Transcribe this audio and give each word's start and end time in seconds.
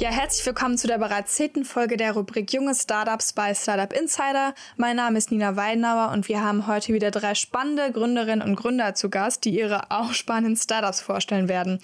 Ja, 0.00 0.10
herzlich 0.10 0.46
willkommen 0.46 0.78
zu 0.78 0.86
der 0.86 0.98
bereits 0.98 1.34
zehnten 1.34 1.64
Folge 1.64 1.96
der 1.96 2.12
Rubrik 2.12 2.52
Junge 2.52 2.72
Startups 2.72 3.32
bei 3.32 3.52
Startup 3.52 3.92
Insider. 3.92 4.54
Mein 4.76 4.94
Name 4.94 5.18
ist 5.18 5.32
Nina 5.32 5.56
Weidenauer 5.56 6.12
und 6.12 6.28
wir 6.28 6.40
haben 6.40 6.68
heute 6.68 6.94
wieder 6.94 7.10
drei 7.10 7.34
spannende 7.34 7.90
Gründerinnen 7.90 8.48
und 8.48 8.54
Gründer 8.54 8.94
zu 8.94 9.10
Gast, 9.10 9.44
die 9.44 9.58
ihre 9.58 9.90
auch 9.90 10.12
spannenden 10.12 10.54
Startups 10.54 11.00
vorstellen 11.00 11.48
werden. 11.48 11.80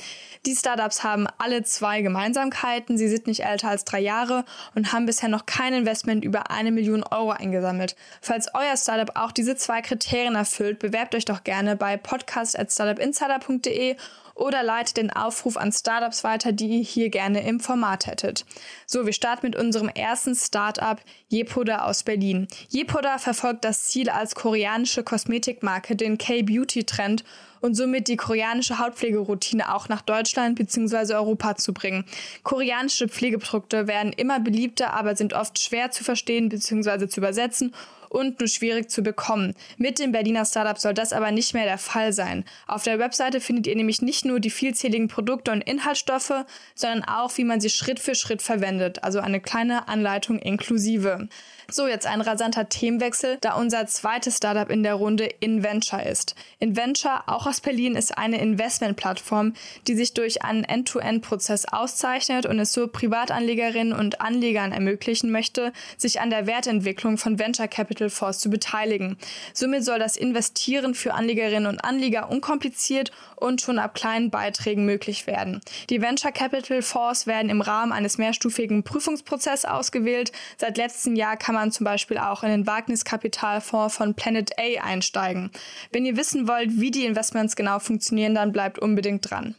Die 0.46 0.54
Startups 0.54 1.02
haben 1.02 1.26
alle 1.38 1.64
zwei 1.64 2.02
Gemeinsamkeiten. 2.02 2.96
Sie 2.96 3.08
sind 3.08 3.26
nicht 3.26 3.44
älter 3.44 3.70
als 3.70 3.84
drei 3.84 3.98
Jahre 3.98 4.44
und 4.76 4.92
haben 4.92 5.06
bisher 5.06 5.28
noch 5.28 5.44
kein 5.44 5.74
Investment 5.74 6.24
über 6.24 6.52
eine 6.52 6.70
Million 6.70 7.02
Euro 7.02 7.32
eingesammelt. 7.32 7.96
Falls 8.20 8.46
euer 8.54 8.76
Startup 8.76 9.10
auch 9.16 9.32
diese 9.32 9.56
zwei 9.56 9.82
Kriterien 9.82 10.36
erfüllt, 10.36 10.78
bewerbt 10.78 11.16
euch 11.16 11.24
doch 11.24 11.42
gerne 11.42 11.74
bei 11.74 11.96
podcast.startupinsider.de 11.96 13.96
oder 14.34 14.62
leitet 14.62 14.96
den 14.96 15.10
Aufruf 15.10 15.56
an 15.56 15.72
Startups 15.72 16.24
weiter, 16.24 16.52
die 16.52 16.78
ihr 16.78 16.82
hier 16.82 17.08
gerne 17.08 17.46
im 17.46 17.60
Format 17.60 18.06
hättet. 18.06 18.44
So, 18.86 19.06
wir 19.06 19.12
starten 19.12 19.46
mit 19.46 19.56
unserem 19.56 19.88
ersten 19.88 20.34
Startup 20.34 21.00
Jepoda 21.28 21.84
aus 21.84 22.02
Berlin. 22.02 22.48
Jepoda 22.68 23.18
verfolgt 23.18 23.64
das 23.64 23.84
Ziel 23.84 24.10
als 24.10 24.34
koreanische 24.34 25.04
Kosmetikmarke 25.04 25.96
den 25.96 26.18
K-Beauty-Trend 26.18 27.24
und 27.60 27.74
somit 27.74 28.08
die 28.08 28.16
koreanische 28.16 28.78
Hautpflegeroutine 28.78 29.74
auch 29.74 29.88
nach 29.88 30.02
Deutschland 30.02 30.56
bzw. 30.58 31.14
Europa 31.14 31.56
zu 31.56 31.72
bringen. 31.72 32.04
Koreanische 32.42 33.08
Pflegeprodukte 33.08 33.86
werden 33.86 34.12
immer 34.12 34.38
beliebter, 34.38 34.92
aber 34.92 35.16
sind 35.16 35.32
oft 35.32 35.58
schwer 35.58 35.90
zu 35.90 36.04
verstehen 36.04 36.50
bzw. 36.50 37.08
zu 37.08 37.20
übersetzen 37.20 37.74
und 38.14 38.38
nur 38.38 38.48
schwierig 38.48 38.90
zu 38.90 39.02
bekommen. 39.02 39.54
Mit 39.76 39.98
dem 39.98 40.12
Berliner 40.12 40.44
Startup 40.44 40.78
soll 40.78 40.94
das 40.94 41.12
aber 41.12 41.32
nicht 41.32 41.52
mehr 41.52 41.64
der 41.64 41.78
Fall 41.78 42.12
sein. 42.12 42.44
Auf 42.66 42.84
der 42.84 42.98
Webseite 42.98 43.40
findet 43.40 43.66
ihr 43.66 43.76
nämlich 43.76 44.02
nicht 44.02 44.24
nur 44.24 44.40
die 44.40 44.50
vielzähligen 44.50 45.08
Produkte 45.08 45.50
und 45.50 45.62
Inhaltsstoffe, 45.62 46.44
sondern 46.74 47.04
auch, 47.04 47.36
wie 47.36 47.44
man 47.44 47.60
sie 47.60 47.70
Schritt 47.70 47.98
für 47.98 48.14
Schritt 48.14 48.40
verwendet, 48.40 49.02
also 49.02 49.18
eine 49.18 49.40
kleine 49.40 49.88
Anleitung 49.88 50.38
inklusive. 50.38 51.28
So, 51.70 51.88
jetzt 51.88 52.06
ein 52.06 52.20
rasanter 52.20 52.68
Themenwechsel, 52.68 53.38
da 53.40 53.54
unser 53.54 53.86
zweites 53.86 54.36
Startup 54.36 54.68
in 54.70 54.82
der 54.82 54.94
Runde 54.94 55.24
InVenture 55.24 56.04
ist. 56.04 56.34
InVenture, 56.58 57.22
auch 57.26 57.46
aus 57.46 57.60
Berlin, 57.60 57.96
ist 57.96 58.18
eine 58.18 58.40
Investmentplattform, 58.40 59.54
die 59.88 59.94
sich 59.94 60.12
durch 60.12 60.42
einen 60.42 60.64
End-to-End-Prozess 60.64 61.64
auszeichnet 61.64 62.44
und 62.44 62.58
es 62.58 62.72
so 62.72 62.86
Privatanlegerinnen 62.86 63.94
und 63.94 64.20
Anlegern 64.20 64.72
ermöglichen 64.72 65.30
möchte, 65.30 65.72
sich 65.96 66.20
an 66.20 66.30
der 66.30 66.46
Wertentwicklung 66.46 67.16
von 67.16 67.38
Venture 67.38 67.68
Capital 67.68 68.03
Fonds 68.10 68.38
zu 68.38 68.50
beteiligen. 68.50 69.18
Somit 69.52 69.84
soll 69.84 69.98
das 69.98 70.16
Investieren 70.16 70.94
für 70.94 71.14
Anlegerinnen 71.14 71.66
und 71.66 71.84
Anleger 71.84 72.30
unkompliziert 72.30 73.10
und 73.36 73.60
schon 73.60 73.78
ab 73.78 73.94
kleinen 73.94 74.30
Beiträgen 74.30 74.84
möglich 74.84 75.26
werden. 75.26 75.60
Die 75.90 76.00
Venture 76.00 76.32
Capital 76.32 76.82
Fonds 76.82 77.26
werden 77.26 77.50
im 77.50 77.60
Rahmen 77.60 77.92
eines 77.92 78.18
mehrstufigen 78.18 78.84
Prüfungsprozesses 78.84 79.64
ausgewählt. 79.64 80.32
Seit 80.56 80.76
letztem 80.76 81.16
Jahr 81.16 81.36
kann 81.36 81.54
man 81.54 81.72
zum 81.72 81.84
Beispiel 81.84 82.18
auch 82.18 82.42
in 82.42 82.50
den 82.50 82.66
Wagniskapitalfonds 82.66 83.96
von 83.96 84.14
Planet 84.14 84.58
A 84.58 84.82
einsteigen. 84.82 85.50
Wenn 85.92 86.04
ihr 86.04 86.16
wissen 86.16 86.48
wollt, 86.48 86.80
wie 86.80 86.90
die 86.90 87.04
Investments 87.04 87.56
genau 87.56 87.78
funktionieren, 87.78 88.34
dann 88.34 88.52
bleibt 88.52 88.78
unbedingt 88.78 89.30
dran. 89.30 89.54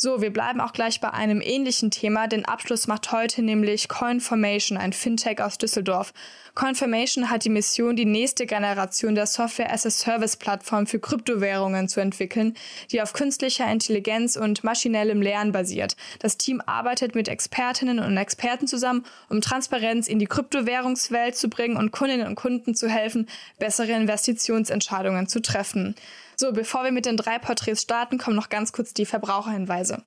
So, 0.00 0.22
wir 0.22 0.32
bleiben 0.32 0.60
auch 0.60 0.72
gleich 0.72 1.00
bei 1.00 1.12
einem 1.12 1.40
ähnlichen 1.40 1.90
Thema. 1.90 2.28
Den 2.28 2.44
Abschluss 2.44 2.86
macht 2.86 3.10
heute 3.10 3.42
nämlich 3.42 3.88
Coinformation, 3.88 4.78
ein 4.78 4.92
Fintech 4.92 5.42
aus 5.42 5.58
Düsseldorf. 5.58 6.14
Coinformation 6.54 7.30
hat 7.30 7.44
die 7.44 7.48
Mission, 7.48 7.96
die 7.96 8.04
nächste 8.04 8.46
Generation 8.46 9.16
der 9.16 9.26
Software-as-a-Service-Plattform 9.26 10.86
für 10.86 11.00
Kryptowährungen 11.00 11.88
zu 11.88 11.98
entwickeln, 11.98 12.54
die 12.92 13.02
auf 13.02 13.12
künstlicher 13.12 13.68
Intelligenz 13.68 14.36
und 14.36 14.62
maschinellem 14.62 15.20
Lernen 15.20 15.50
basiert. 15.50 15.96
Das 16.20 16.38
Team 16.38 16.62
arbeitet 16.64 17.16
mit 17.16 17.26
Expertinnen 17.26 17.98
und 17.98 18.16
Experten 18.16 18.68
zusammen, 18.68 19.04
um 19.28 19.40
Transparenz 19.40 20.06
in 20.06 20.20
die 20.20 20.26
Kryptowährungswelt 20.26 21.34
zu 21.34 21.48
bringen 21.48 21.76
und 21.76 21.90
Kundinnen 21.90 22.28
und 22.28 22.36
Kunden 22.36 22.76
zu 22.76 22.88
helfen, 22.88 23.28
bessere 23.58 23.90
Investitionsentscheidungen 23.90 25.26
zu 25.26 25.42
treffen. 25.42 25.96
So, 26.40 26.52
bevor 26.52 26.84
wir 26.84 26.92
mit 26.92 27.04
den 27.04 27.16
drei 27.16 27.40
Porträts 27.40 27.82
starten, 27.82 28.16
kommen 28.16 28.36
noch 28.36 28.48
ganz 28.48 28.70
kurz 28.72 28.94
die 28.94 29.06
Verbraucherhinweise. 29.06 30.04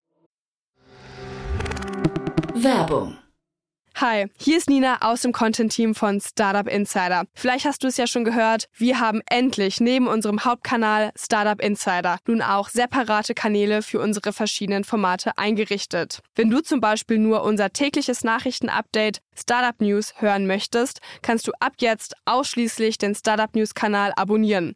Werbung. 2.54 3.18
Hi, 3.96 4.28
hier 4.38 4.58
ist 4.58 4.70
Nina 4.70 5.02
aus 5.02 5.22
dem 5.22 5.34
Content-Team 5.34 5.94
von 5.94 6.22
Startup 6.22 6.68
Insider. 6.68 7.26
Vielleicht 7.34 7.66
hast 7.66 7.84
du 7.84 7.88
es 7.88 7.98
ja 7.98 8.08
schon 8.08 8.24
gehört, 8.24 8.70
wir 8.78 9.02
haben 9.02 9.22
endlich 9.30 9.82
neben 9.82 10.08
unserem 10.08 10.46
Hauptkanal 10.46 11.12
Startup 11.18 11.62
Insider 11.62 12.18
nun 12.26 12.42
auch 12.42 12.70
separate 12.70 13.34
Kanäle 13.34 13.82
für 13.82 14.00
unsere 14.00 14.32
verschiedenen 14.32 14.86
Formate 14.86 15.38
eingerichtet. 15.38 16.22
Wenn 16.36 16.50
du 16.50 16.62
zum 16.62 16.80
Beispiel 16.80 17.18
nur 17.18 17.44
unser 17.44 17.74
tägliches 17.74 18.24
Nachrichtenupdate 18.24 19.20
Startup 19.36 19.80
News 19.82 20.14
hören 20.22 20.48
möchtest, 20.48 21.02
kannst 21.22 21.48
du 21.48 21.52
ab 21.60 21.74
jetzt 21.80 22.16
ausschließlich 22.24 22.98
den 22.98 23.16
Startup 23.16 23.54
News 23.54 23.76
Kanal 23.76 24.14
abonnieren. 24.16 24.76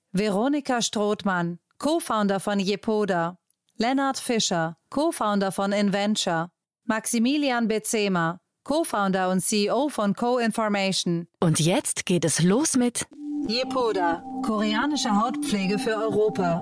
Veronika 0.13 0.81
Strothmann, 0.81 1.59
Co-Founder 1.77 2.39
von 2.41 2.59
Jepoda, 2.59 3.37
Lennart 3.77 4.17
Fischer, 4.19 4.75
Co-Founder 4.89 5.51
von 5.53 5.71
Inventure, 5.71 6.49
Maximilian 6.85 7.67
Bezema, 7.69 8.39
Co-Founder 8.65 9.29
und 9.29 9.39
CEO 9.39 9.87
von 9.87 10.13
Co-Information. 10.13 11.27
und 11.39 11.59
jetzt 11.61 12.05
geht 12.05 12.25
es 12.25 12.41
los 12.43 12.75
mit 12.75 13.07
Jepoda, 13.47 14.21
koreanische 14.45 15.09
Hautpflege 15.15 15.79
für 15.79 15.95
Europa. 15.95 16.61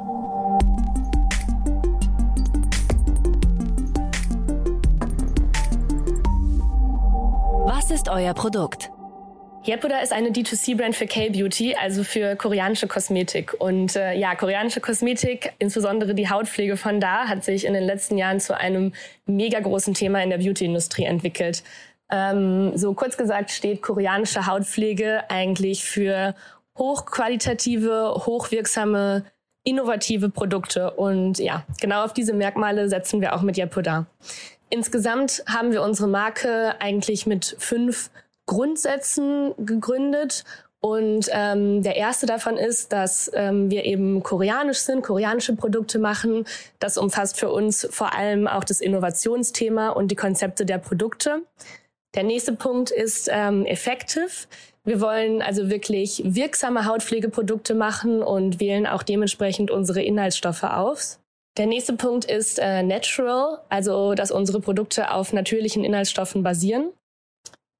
Was 7.65 7.91
ist 7.91 8.09
euer 8.09 8.33
Produkt? 8.33 8.91
Yepoda 9.69 9.99
ist 9.99 10.11
eine 10.11 10.29
D2C-Brand 10.29 10.95
für 10.95 11.05
K-Beauty, 11.05 11.75
also 11.75 12.03
für 12.03 12.35
koreanische 12.35 12.87
Kosmetik. 12.87 13.55
Und 13.59 13.95
äh, 13.95 14.15
ja, 14.15 14.33
koreanische 14.33 14.81
Kosmetik, 14.81 15.53
insbesondere 15.59 16.15
die 16.15 16.27
Hautpflege 16.27 16.75
von 16.75 16.99
da, 16.99 17.27
hat 17.27 17.43
sich 17.43 17.65
in 17.65 17.73
den 17.73 17.83
letzten 17.83 18.17
Jahren 18.17 18.39
zu 18.39 18.57
einem 18.57 18.93
mega 19.27 19.59
großen 19.59 19.93
Thema 19.93 20.23
in 20.23 20.31
der 20.31 20.39
Beauty-Industrie 20.39 21.03
entwickelt. 21.03 21.63
Ähm, 22.09 22.75
so 22.75 22.95
kurz 22.95 23.15
gesagt 23.15 23.51
steht 23.51 23.83
koreanische 23.83 24.47
Hautpflege 24.47 25.29
eigentlich 25.29 25.83
für 25.83 26.33
hochqualitative, 26.75 28.23
hochwirksame, 28.25 29.23
innovative 29.63 30.29
Produkte. 30.29 30.89
Und 30.89 31.37
ja, 31.37 31.63
genau 31.79 32.05
auf 32.05 32.13
diese 32.13 32.33
Merkmale 32.33 32.89
setzen 32.89 33.21
wir 33.21 33.35
auch 33.35 33.43
mit 33.43 33.55
Yepoda. 33.55 34.07
Insgesamt 34.71 35.43
haben 35.47 35.71
wir 35.71 35.83
unsere 35.83 36.07
Marke 36.07 36.73
eigentlich 36.79 37.27
mit 37.27 37.55
fünf 37.59 38.09
Grundsätzen 38.49 39.53
gegründet. 39.63 40.43
Und 40.81 41.29
ähm, 41.31 41.83
der 41.83 41.97
erste 41.97 42.25
davon 42.25 42.57
ist, 42.57 42.91
dass 42.91 43.29
ähm, 43.35 43.69
wir 43.69 43.85
eben 43.85 44.23
koreanisch 44.23 44.79
sind, 44.79 45.03
koreanische 45.03 45.55
Produkte 45.55 45.99
machen. 45.99 46.45
Das 46.79 46.97
umfasst 46.97 47.37
für 47.39 47.51
uns 47.51 47.87
vor 47.91 48.15
allem 48.15 48.47
auch 48.47 48.63
das 48.63 48.81
Innovationsthema 48.81 49.89
und 49.89 50.09
die 50.09 50.15
Konzepte 50.15 50.65
der 50.65 50.79
Produkte. 50.79 51.43
Der 52.15 52.23
nächste 52.23 52.53
Punkt 52.53 52.89
ist 52.89 53.29
ähm, 53.31 53.65
effective. 53.65 54.47
Wir 54.83 54.99
wollen 54.99 55.43
also 55.43 55.69
wirklich 55.69 56.23
wirksame 56.25 56.85
Hautpflegeprodukte 56.85 57.75
machen 57.75 58.23
und 58.23 58.59
wählen 58.59 58.87
auch 58.87 59.03
dementsprechend 59.03 59.69
unsere 59.69 60.01
Inhaltsstoffe 60.01 60.63
aus. 60.63 61.19
Der 61.57 61.67
nächste 61.67 61.93
Punkt 61.93 62.25
ist 62.25 62.57
äh, 62.57 62.81
natural, 62.81 63.59
also 63.69 64.15
dass 64.15 64.31
unsere 64.31 64.59
Produkte 64.59 65.11
auf 65.11 65.33
natürlichen 65.33 65.83
Inhaltsstoffen 65.83 66.41
basieren. 66.41 66.89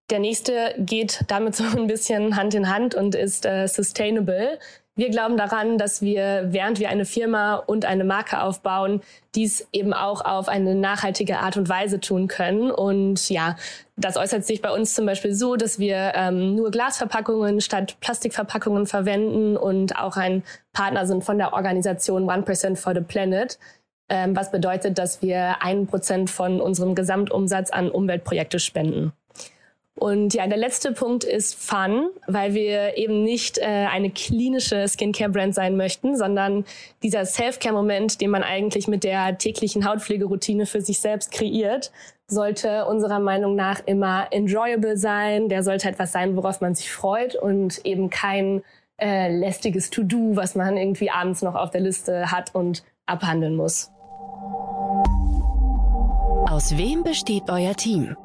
Der 0.10 0.20
nächste 0.20 0.74
geht 0.78 1.24
damit 1.28 1.56
so 1.56 1.64
ein 1.64 1.88
bisschen 1.88 2.36
Hand 2.36 2.56
in 2.56 2.70
Hand 2.70 2.96
und 2.96 3.14
ist 3.14 3.46
äh, 3.46 3.68
sustainable. 3.68 4.58
Wir 4.96 5.12
glauben 5.12 5.38
daran, 5.38 5.78
dass 5.78 6.02
wir, 6.02 6.48
während 6.50 6.80
wir 6.80 6.90
eine 6.90 7.06
Firma 7.06 7.56
und 7.56 7.86
eine 7.86 8.04
Marke 8.04 8.42
aufbauen, 8.42 9.02
dies 9.34 9.66
eben 9.72 9.94
auch 9.94 10.26
auf 10.26 10.50
eine 10.50 10.76
nachhaltige 10.76 11.38
Art 11.40 11.56
und 11.56 11.70
Weise 11.70 12.02
tun 12.02 12.28
können. 12.28 12.70
Und 12.70 13.30
ja, 13.30 13.56
das 13.96 14.18
äußert 14.18 14.46
sich 14.46 14.62
bei 14.62 14.72
uns 14.72 14.96
zum 14.96 15.06
Beispiel 15.06 15.34
so, 15.34 15.56
dass 15.56 15.80
wir 15.80 16.12
ähm, 16.16 16.56
nur 16.56 16.72
Glasverpackungen 16.72 17.62
statt 17.62 17.98
Plastikverpackungen 18.02 18.88
verwenden 18.88 19.56
und 19.56 19.98
auch 19.98 20.18
ein 20.18 20.44
Partner 20.74 21.06
sind 21.06 21.24
von 21.24 21.38
der 21.38 21.54
Organisation 21.54 22.24
One 22.30 22.42
Percent 22.42 22.78
for 22.78 22.94
the 22.94 23.02
Planet, 23.02 23.58
ähm, 24.10 24.36
was 24.36 24.52
bedeutet, 24.52 24.98
dass 24.98 25.22
wir 25.22 25.62
ein 25.62 25.88
Prozent 25.88 26.30
von 26.30 26.60
unserem 26.60 26.94
Gesamtumsatz 26.94 27.70
an 27.70 27.90
Umweltprojekte 27.90 28.60
spenden. 28.60 29.14
Und 30.00 30.34
ja, 30.34 30.48
der 30.48 30.57
letzte 30.57 30.94
Punkt 30.94 31.25
ist 31.25 31.56
Fun, 31.56 32.10
weil 32.25 32.54
wir 32.54 32.98
eben 32.98 33.22
nicht 33.24 33.57
äh, 33.57 33.66
eine 33.66 34.10
klinische 34.10 34.88
Skincare-Brand 34.88 35.54
sein 35.54 35.75
möchten, 35.75 36.16
sondern 36.16 36.63
dieser 37.04 37.25
Self-Care-Moment, 37.25 38.22
den 38.22 38.30
man 38.30 38.42
eigentlich 38.42 38.88
mit 38.88 39.04
der 39.04 39.38
täglichen 39.38 39.86
Hautpflegeroutine 39.86 40.66
für 40.66 40.80
sich 40.80 41.01
selbst 41.01 41.31
kreiert, 41.31 41.92
sollte 42.28 42.86
unserer 42.86 43.19
Meinung 43.19 43.56
nach 43.56 43.81
immer 43.86 44.28
enjoyable 44.31 44.96
sein. 44.96 45.50
Der 45.50 45.63
sollte 45.63 45.90
etwas 45.90 46.13
sein, 46.13 46.38
worauf 46.38 46.62
man 46.62 46.75
sich 46.75 46.90
freut 46.90 47.36
und 47.36 47.86
eben 47.86 48.10
kein 48.10 48.63
äh, 49.02 49.36
lästiges 49.38 49.90
To-Do, 49.90 50.38
was 50.38 50.56
man 50.56 50.78
irgendwie 50.78 51.12
abends 51.12 51.42
noch 51.42 51.56
auf 51.56 51.72
der 51.72 51.81
Liste 51.81 52.31
hat 52.31 52.56
und 52.56 52.84
abhandeln 53.06 53.57
muss. 53.57 53.92
Aus 56.50 56.78
wem 56.78 57.04
besteht 57.04 57.50
euer 57.50 57.75
Team? 57.75 58.16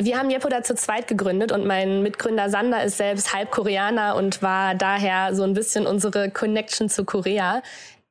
Wir 0.00 0.16
haben 0.16 0.30
Jepoda 0.30 0.62
zu 0.62 0.76
zweit 0.76 1.08
gegründet 1.08 1.50
und 1.50 1.66
mein 1.66 2.02
Mitgründer 2.02 2.50
Sander 2.50 2.84
ist 2.84 2.98
selbst 2.98 3.34
halb 3.34 3.50
Koreaner 3.50 4.14
und 4.14 4.42
war 4.42 4.76
daher 4.76 5.34
so 5.34 5.42
ein 5.42 5.54
bisschen 5.54 5.88
unsere 5.88 6.30
Connection 6.30 6.88
zu 6.88 7.04
Korea 7.04 7.62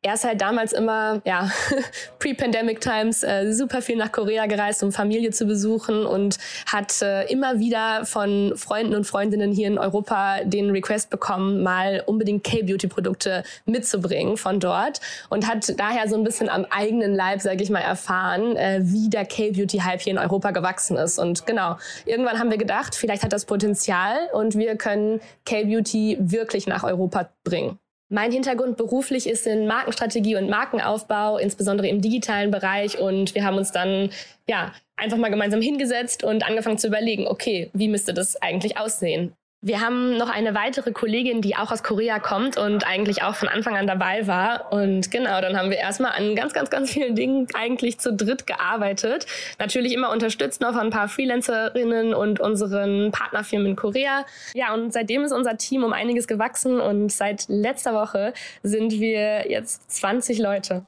er 0.08 0.14
ist 0.14 0.24
halt 0.24 0.40
damals 0.40 0.72
immer, 0.72 1.22
ja, 1.26 1.52
pre-pandemic 2.20 2.80
times, 2.80 3.24
äh, 3.24 3.52
super 3.52 3.82
viel 3.82 3.98
nach 3.98 4.14
Korea 4.14 4.46
gereist, 4.46 4.82
um 4.82 4.94
Familie 4.94 5.32
zu 5.32 5.46
besuchen 5.46 6.06
und 6.06 6.38
hat 6.66 7.02
äh, 7.02 7.26
immer 7.26 7.60
wieder 7.60 8.06
von 8.06 8.54
Freunden 8.56 8.96
und 8.96 9.06
Freundinnen 9.06 9.52
hier 9.52 9.68
in 9.68 9.78
Europa 9.78 10.46
den 10.46 10.70
Request 10.70 11.10
bekommen, 11.10 11.62
mal 11.62 12.04
unbedingt 12.06 12.46
K-Beauty-Produkte 12.46 13.44
mitzubringen 13.66 14.38
von 14.38 14.62
dort 14.62 15.02
und 15.30 15.46
hat 15.46 15.78
daher 15.78 16.08
so 16.08 16.16
ein 16.16 16.24
bisschen 16.24 16.48
am 16.48 16.66
eigenen 16.70 17.14
Leib, 17.14 17.42
sage 17.42 17.62
ich 17.62 17.70
mal, 17.70 17.82
erfahren, 17.82 18.56
äh, 18.56 18.80
wie 18.84 19.10
der 19.10 19.26
K-Beauty-Hype 19.26 20.00
hier 20.00 20.14
in 20.14 20.20
Europa 20.20 20.52
gewachsen 20.52 20.96
ist. 20.96 21.20
Und 21.20 21.46
genau, 21.46 21.76
irgendwann 22.06 22.40
haben 22.40 22.50
wir 22.50 22.58
gedacht, 22.58 22.96
vielleicht 22.96 23.24
hat 23.24 23.34
das 23.34 23.44
Potenzial 23.44 24.16
und 24.32 24.56
wir 24.56 24.78
können 24.78 25.20
K-Beauty 25.44 26.18
wirklich 26.22 26.66
nach 26.66 26.86
Europa 26.86 27.30
bringen. 27.44 27.78
Mein 28.10 28.32
Hintergrund 28.32 28.78
beruflich 28.78 29.28
ist 29.28 29.46
in 29.48 29.68
Markenstrategie 29.68 30.38
und 30.38 30.50
Markenaufbau, 30.50 31.38
insbesondere 31.38 31.90
im 31.90 32.02
digitalen 32.02 32.52
Bereich. 32.52 32.98
Und 33.00 33.36
wir 33.36 33.44
haben 33.44 33.58
uns 33.58 33.72
dann 33.72 34.12
ja 34.48 34.74
einfach 34.96 35.18
mal 35.18 35.30
gemeinsam 35.30 35.62
hingesetzt 35.62 36.24
und 36.24 36.48
angefangen 36.48 36.78
zu 36.78 36.88
überlegen, 36.88 37.28
okay, 37.28 37.70
wie 37.74 37.90
müsste 37.90 38.14
das 38.14 38.42
eigentlich 38.42 38.78
aussehen? 38.78 39.34
Wir 39.62 39.82
haben 39.82 40.18
noch 40.18 40.30
eine 40.30 40.54
weitere 40.54 40.92
Kollegin, 40.92 41.42
die 41.42 41.56
auch 41.56 41.72
aus 41.72 41.82
Korea 41.82 42.20
kommt 42.20 42.58
und 42.58 42.86
eigentlich 42.86 43.24
auch 43.24 43.34
von 43.34 43.50
Anfang 43.50 43.76
an 43.76 43.88
dabei 43.88 44.28
war. 44.28 44.72
Und 44.72 45.10
genau, 45.10 45.42
dann 45.42 45.58
haben 45.58 45.72
wir 45.72 45.78
erstmal 45.78 46.12
an 46.12 46.36
ganz, 46.36 46.54
ganz, 46.54 46.70
ganz 46.70 46.92
vielen 46.92 47.16
Dingen 47.16 47.48
eigentlich 47.56 47.98
zu 47.98 48.14
dritt 48.14 48.46
gearbeitet. 48.46 49.26
Natürlich 49.58 49.94
immer 49.94 50.12
unterstützt 50.12 50.62
noch 50.62 50.74
von 50.74 50.82
ein 50.82 50.90
paar 50.92 51.10
Freelancerinnen 51.10 52.14
und 52.14 52.40
unseren 52.40 53.12
Partnerfirmen 53.12 53.70
in 53.70 53.76
Korea. 53.76 54.28
Ja, 54.54 54.76
und 54.76 54.94
seitdem 54.94 55.24
ist 55.24 55.32
unser 55.32 55.58
Team 55.58 55.84
um 55.84 55.92
einiges 55.92 56.28
gewachsen 56.28 56.80
und 56.80 57.12
seit 57.12 57.46
letzter 57.48 57.96
Woche 57.96 58.34
sind 58.62 59.00
wir 59.00 59.50
jetzt 59.50 59.90
20 59.90 60.38
Leute. 60.38 60.86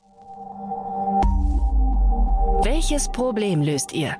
Welches 2.63 3.09
Problem 3.09 3.63
löst 3.63 3.93
ihr? 3.93 4.15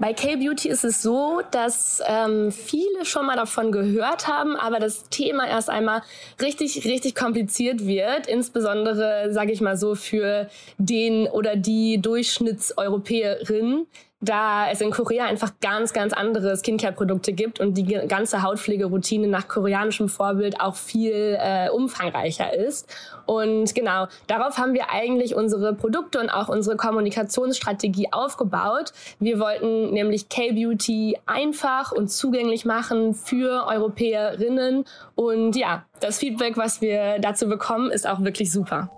Bei 0.00 0.12
K-Beauty 0.12 0.68
ist 0.68 0.84
es 0.84 1.02
so, 1.02 1.40
dass 1.50 2.00
ähm, 2.06 2.52
viele 2.52 3.04
schon 3.04 3.26
mal 3.26 3.34
davon 3.34 3.72
gehört 3.72 4.28
haben, 4.28 4.54
aber 4.54 4.78
das 4.78 5.08
Thema 5.08 5.48
erst 5.48 5.68
einmal 5.68 6.02
richtig, 6.40 6.84
richtig 6.84 7.16
kompliziert 7.16 7.84
wird. 7.84 8.28
Insbesondere, 8.28 9.32
sage 9.32 9.50
ich 9.50 9.60
mal 9.60 9.76
so, 9.76 9.96
für 9.96 10.48
den 10.78 11.26
oder 11.26 11.56
die 11.56 12.00
Durchschnittseuropäerin, 12.00 13.86
da 14.20 14.68
es 14.70 14.80
in 14.80 14.90
Korea 14.90 15.26
einfach 15.26 15.52
ganz, 15.60 15.92
ganz 15.92 16.12
andere 16.12 16.56
Skincare-Produkte 16.56 17.32
gibt 17.32 17.60
und 17.60 17.74
die 17.74 17.84
ganze 17.84 18.42
Hautpflegeroutine 18.42 19.28
nach 19.28 19.46
koreanischem 19.46 20.08
Vorbild 20.08 20.60
auch 20.60 20.74
viel 20.74 21.38
äh, 21.40 21.68
umfangreicher 21.70 22.52
ist. 22.52 22.92
Und 23.26 23.74
genau, 23.74 24.06
darauf 24.26 24.58
haben 24.58 24.74
wir 24.74 24.90
eigentlich 24.90 25.36
unsere 25.36 25.72
Produkte 25.74 26.18
und 26.18 26.30
auch 26.30 26.48
unsere 26.48 26.76
Kommunikationsstrategie 26.76 28.08
aufgebaut. 28.12 28.92
Wir 29.20 29.38
wollten 29.38 29.92
nämlich 29.92 30.28
K-Beauty 30.28 31.18
einfach 31.26 31.92
und 31.92 32.10
zugänglich 32.10 32.64
machen 32.64 33.14
für 33.14 33.66
Europäerinnen. 33.68 34.84
Und 35.14 35.54
ja, 35.54 35.84
das 36.00 36.18
Feedback, 36.18 36.56
was 36.56 36.80
wir 36.80 37.20
dazu 37.20 37.48
bekommen, 37.48 37.90
ist 37.90 38.08
auch 38.08 38.20
wirklich 38.20 38.50
super. 38.50 38.90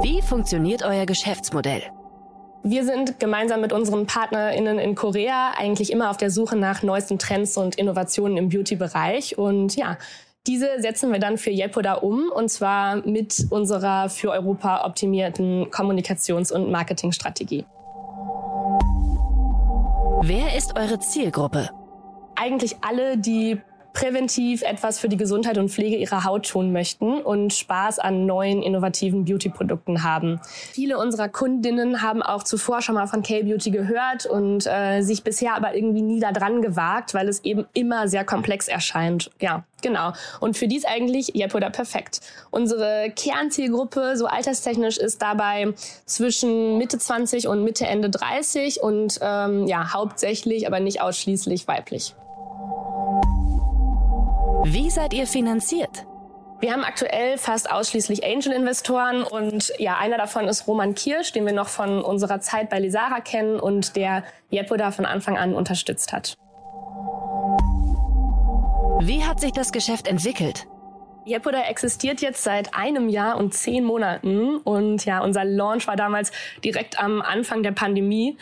Wie 0.00 0.22
funktioniert 0.22 0.84
euer 0.84 1.04
Geschäftsmodell? 1.04 1.82
Wir 2.70 2.84
sind 2.84 3.18
gemeinsam 3.18 3.62
mit 3.62 3.72
unseren 3.72 4.04
PartnerInnen 4.04 4.78
in 4.78 4.94
Korea 4.94 5.52
eigentlich 5.56 5.90
immer 5.90 6.10
auf 6.10 6.18
der 6.18 6.30
Suche 6.30 6.54
nach 6.54 6.82
neuesten 6.82 7.18
Trends 7.18 7.56
und 7.56 7.76
Innovationen 7.76 8.36
im 8.36 8.50
Beauty-Bereich. 8.50 9.38
Und 9.38 9.74
ja, 9.74 9.96
diese 10.46 10.68
setzen 10.78 11.10
wir 11.10 11.18
dann 11.18 11.38
für 11.38 11.48
Yepoda 11.48 11.94
um 11.94 12.30
und 12.30 12.50
zwar 12.50 12.96
mit 13.06 13.46
unserer 13.48 14.10
für 14.10 14.32
Europa 14.32 14.84
optimierten 14.84 15.70
Kommunikations- 15.70 16.52
und 16.52 16.70
Marketingstrategie. 16.70 17.64
Wer 20.20 20.54
ist 20.54 20.78
eure 20.78 20.98
Zielgruppe? 20.98 21.70
Eigentlich 22.36 22.76
alle, 22.82 23.16
die 23.16 23.62
präventiv 23.98 24.62
etwas 24.62 25.00
für 25.00 25.08
die 25.08 25.16
Gesundheit 25.16 25.58
und 25.58 25.70
Pflege 25.70 25.96
ihrer 25.96 26.22
Haut 26.22 26.48
tun 26.48 26.70
möchten 26.70 27.20
und 27.20 27.52
Spaß 27.52 27.98
an 27.98 28.26
neuen 28.26 28.62
innovativen 28.62 29.24
Beauty-Produkten 29.24 30.04
haben. 30.04 30.40
Viele 30.72 30.98
unserer 30.98 31.28
Kundinnen 31.28 32.00
haben 32.00 32.22
auch 32.22 32.44
zuvor 32.44 32.80
schon 32.80 32.94
mal 32.94 33.08
von 33.08 33.24
K-Beauty 33.24 33.72
gehört 33.72 34.24
und 34.24 34.68
äh, 34.68 35.02
sich 35.02 35.24
bisher 35.24 35.54
aber 35.56 35.74
irgendwie 35.74 36.02
nie 36.02 36.20
da 36.20 36.30
dran 36.30 36.62
gewagt, 36.62 37.12
weil 37.12 37.26
es 37.28 37.42
eben 37.42 37.66
immer 37.74 38.06
sehr 38.06 38.24
komplex 38.24 38.68
erscheint. 38.68 39.32
Ja, 39.40 39.64
genau. 39.82 40.12
Und 40.38 40.56
für 40.56 40.68
die 40.68 40.76
ist 40.76 40.86
eigentlich 40.86 41.34
Yepoda 41.34 41.68
perfekt. 41.68 42.20
Unsere 42.52 43.10
Kernzielgruppe, 43.16 44.16
so 44.16 44.26
alterstechnisch, 44.26 44.98
ist 44.98 45.20
dabei 45.22 45.74
zwischen 46.06 46.78
Mitte 46.78 47.00
20 47.00 47.48
und 47.48 47.64
Mitte 47.64 47.84
Ende 47.84 48.10
30 48.10 48.80
und 48.80 49.18
ähm, 49.20 49.66
ja, 49.66 49.92
hauptsächlich, 49.92 50.68
aber 50.68 50.78
nicht 50.78 51.00
ausschließlich 51.00 51.66
weiblich. 51.66 52.14
Wie 54.64 54.90
seid 54.90 55.14
ihr 55.14 55.26
finanziert? 55.26 56.06
Wir 56.60 56.72
haben 56.72 56.82
aktuell 56.82 57.38
fast 57.38 57.70
ausschließlich 57.70 58.24
Angel-Investoren 58.24 59.22
und 59.22 59.72
ja, 59.78 59.96
einer 59.98 60.18
davon 60.18 60.48
ist 60.48 60.66
Roman 60.66 60.94
Kirsch, 60.94 61.32
den 61.32 61.46
wir 61.46 61.52
noch 61.52 61.68
von 61.68 62.02
unserer 62.02 62.40
Zeit 62.40 62.68
bei 62.68 62.80
Lisara 62.80 63.20
kennen 63.20 63.60
und 63.60 63.94
der 63.94 64.24
Jepoda 64.50 64.90
von 64.90 65.06
Anfang 65.06 65.38
an 65.38 65.54
unterstützt 65.54 66.12
hat. 66.12 66.34
Wie 69.00 69.24
hat 69.24 69.40
sich 69.40 69.52
das 69.52 69.70
Geschäft 69.70 70.08
entwickelt? 70.08 70.66
Jepoda 71.24 71.62
existiert 71.68 72.20
jetzt 72.20 72.42
seit 72.42 72.74
einem 72.74 73.08
Jahr 73.08 73.36
und 73.36 73.54
zehn 73.54 73.84
Monaten 73.84 74.56
und 74.56 75.04
ja, 75.04 75.22
unser 75.22 75.44
Launch 75.44 75.86
war 75.86 75.96
damals 75.96 76.32
direkt 76.64 76.98
am 76.98 77.22
Anfang 77.22 77.62
der 77.62 77.72
Pandemie. 77.72 78.36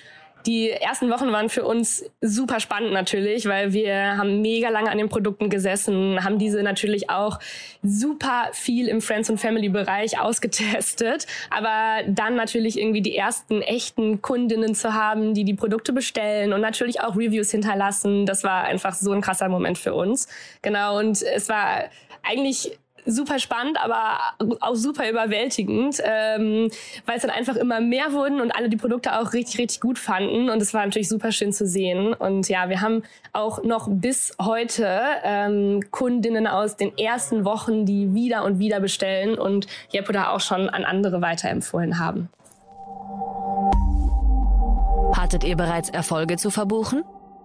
Die 0.47 0.71
ersten 0.71 1.11
Wochen 1.11 1.33
waren 1.33 1.49
für 1.49 1.65
uns 1.65 2.05
super 2.21 2.61
spannend 2.61 2.93
natürlich, 2.93 3.47
weil 3.47 3.73
wir 3.73 4.17
haben 4.17 4.43
mega 4.43 4.69
lange 4.69 4.91
an 4.91 4.99
den 4.99 5.09
Produkten 5.09 5.51
gesessen, 5.51 6.23
haben 6.23 6.39
diese 6.39 6.63
natürlich 6.63 7.11
auch 7.11 7.41
super 7.83 8.51
viel 8.53 8.87
im 8.87 9.01
Friends 9.01 9.29
und 9.29 9.39
Family 9.39 9.69
Bereich 9.69 10.21
ausgetestet, 10.21 11.27
aber 11.51 12.07
dann 12.07 12.37
natürlich 12.37 12.79
irgendwie 12.79 13.03
die 13.03 13.17
ersten 13.17 13.61
echten 13.61 14.23
Kundinnen 14.23 14.77
zu 14.77 14.95
haben, 14.95 15.35
die 15.35 15.45
die 15.45 15.55
Produkte 15.55 15.93
bestellen 15.93 16.53
und 16.53 16.61
natürlich 16.61 17.01
auch 17.01 17.17
Reviews 17.17 17.51
hinterlassen, 17.51 18.25
das 18.25 18.45
war 18.45 18.65
einfach 18.65 18.95
so 18.95 19.11
ein 19.11 19.21
krasser 19.21 19.49
Moment 19.49 19.79
für 19.79 19.95
uns. 19.95 20.29
Genau 20.63 20.99
und 20.99 21.23
es 21.23 21.49
war 21.49 21.85
eigentlich 22.23 22.79
super 23.07 23.39
spannend, 23.39 23.79
aber 23.83 24.19
auch 24.61 24.75
super 24.75 25.09
überwältigend, 25.09 26.01
ähm, 26.05 26.71
weil 27.07 27.17
es 27.17 27.23
dann 27.23 27.31
einfach 27.31 27.57
immer 27.57 27.81
mehr 27.81 28.13
wurden 28.13 28.41
und 28.41 28.55
alle 28.55 28.69
die 28.69 28.77
Produkte 28.77 29.19
auch 29.19 29.33
richtig, 29.33 29.59
richtig 29.59 29.81
gut 29.81 29.99
fanden. 29.99 30.51
Und 30.51 30.61
es 30.61 30.75
war 30.75 30.85
natürlich 30.85 31.09
super 31.09 31.33
schön 31.33 31.53
zu 31.53 31.67
sehen. 31.67 32.13
Und 32.13 32.49
ja, 32.49 32.69
wir 32.69 32.81
haben 32.81 33.03
auch 33.33 33.63
noch 33.63 33.89
bis 33.91 34.35
heute 34.41 35.01
ähm, 35.25 35.81
Kundinnen 35.91 36.47
aus 36.47 36.77
den 36.77 36.97
ersten 36.99 37.45
Wochen, 37.45 37.87
die 37.87 38.15
wieder 38.15 38.45
und 38.45 38.59
wieder 38.59 38.81
bestellen 38.81 39.39
und 39.39 39.67
Jepo 39.91 40.13
da 40.13 40.31
auch 40.31 40.41
schon 40.41 40.69
an 40.69 40.85
andere 40.85 41.23
weiterempfohlen 41.23 41.99
haben. 41.99 42.29
Startet 45.13 45.45
ihr 45.45 45.57
bereits 45.57 45.91
Erfolge 45.91 46.37
zu 46.37 46.51
verbuchen? 46.51 47.03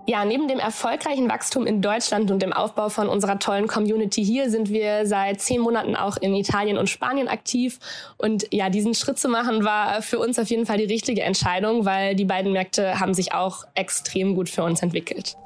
Ja, 0.07 0.25
neben 0.25 0.47
dem 0.47 0.59
erfolgreichen 0.59 1.29
Wachstum 1.29 1.67
in 1.67 1.81
Deutschland 1.81 2.31
und 2.31 2.41
dem 2.41 2.53
Aufbau 2.53 2.89
von 2.89 3.07
unserer 3.07 3.37
tollen 3.37 3.67
Community 3.67 4.25
hier 4.25 4.49
sind 4.49 4.69
wir 4.69 5.05
seit 5.05 5.41
zehn 5.41 5.61
Monaten 5.61 5.95
auch 5.95 6.17
in 6.17 6.33
Italien 6.33 6.77
und 6.77 6.89
Spanien 6.89 7.27
aktiv. 7.27 7.79
Und 8.17 8.47
ja, 8.51 8.69
diesen 8.69 8.95
Schritt 8.95 9.19
zu 9.19 9.29
machen 9.29 9.63
war 9.63 10.01
für 10.01 10.17
uns 10.17 10.39
auf 10.39 10.49
jeden 10.49 10.65
Fall 10.65 10.77
die 10.77 10.85
richtige 10.85 11.21
Entscheidung, 11.21 11.85
weil 11.85 12.15
die 12.15 12.25
beiden 12.25 12.51
Märkte 12.51 12.99
haben 12.99 13.13
sich 13.13 13.33
auch 13.33 13.63
extrem 13.75 14.35
gut 14.35 14.49
für 14.49 14.63
uns 14.63 14.81
entwickelt. 14.81 15.37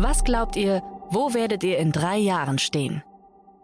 Was 0.00 0.24
glaubt 0.24 0.56
ihr, 0.56 0.82
wo 1.10 1.34
werdet 1.34 1.62
ihr 1.64 1.78
in 1.78 1.92
drei 1.92 2.18
Jahren 2.18 2.58
stehen? 2.58 3.02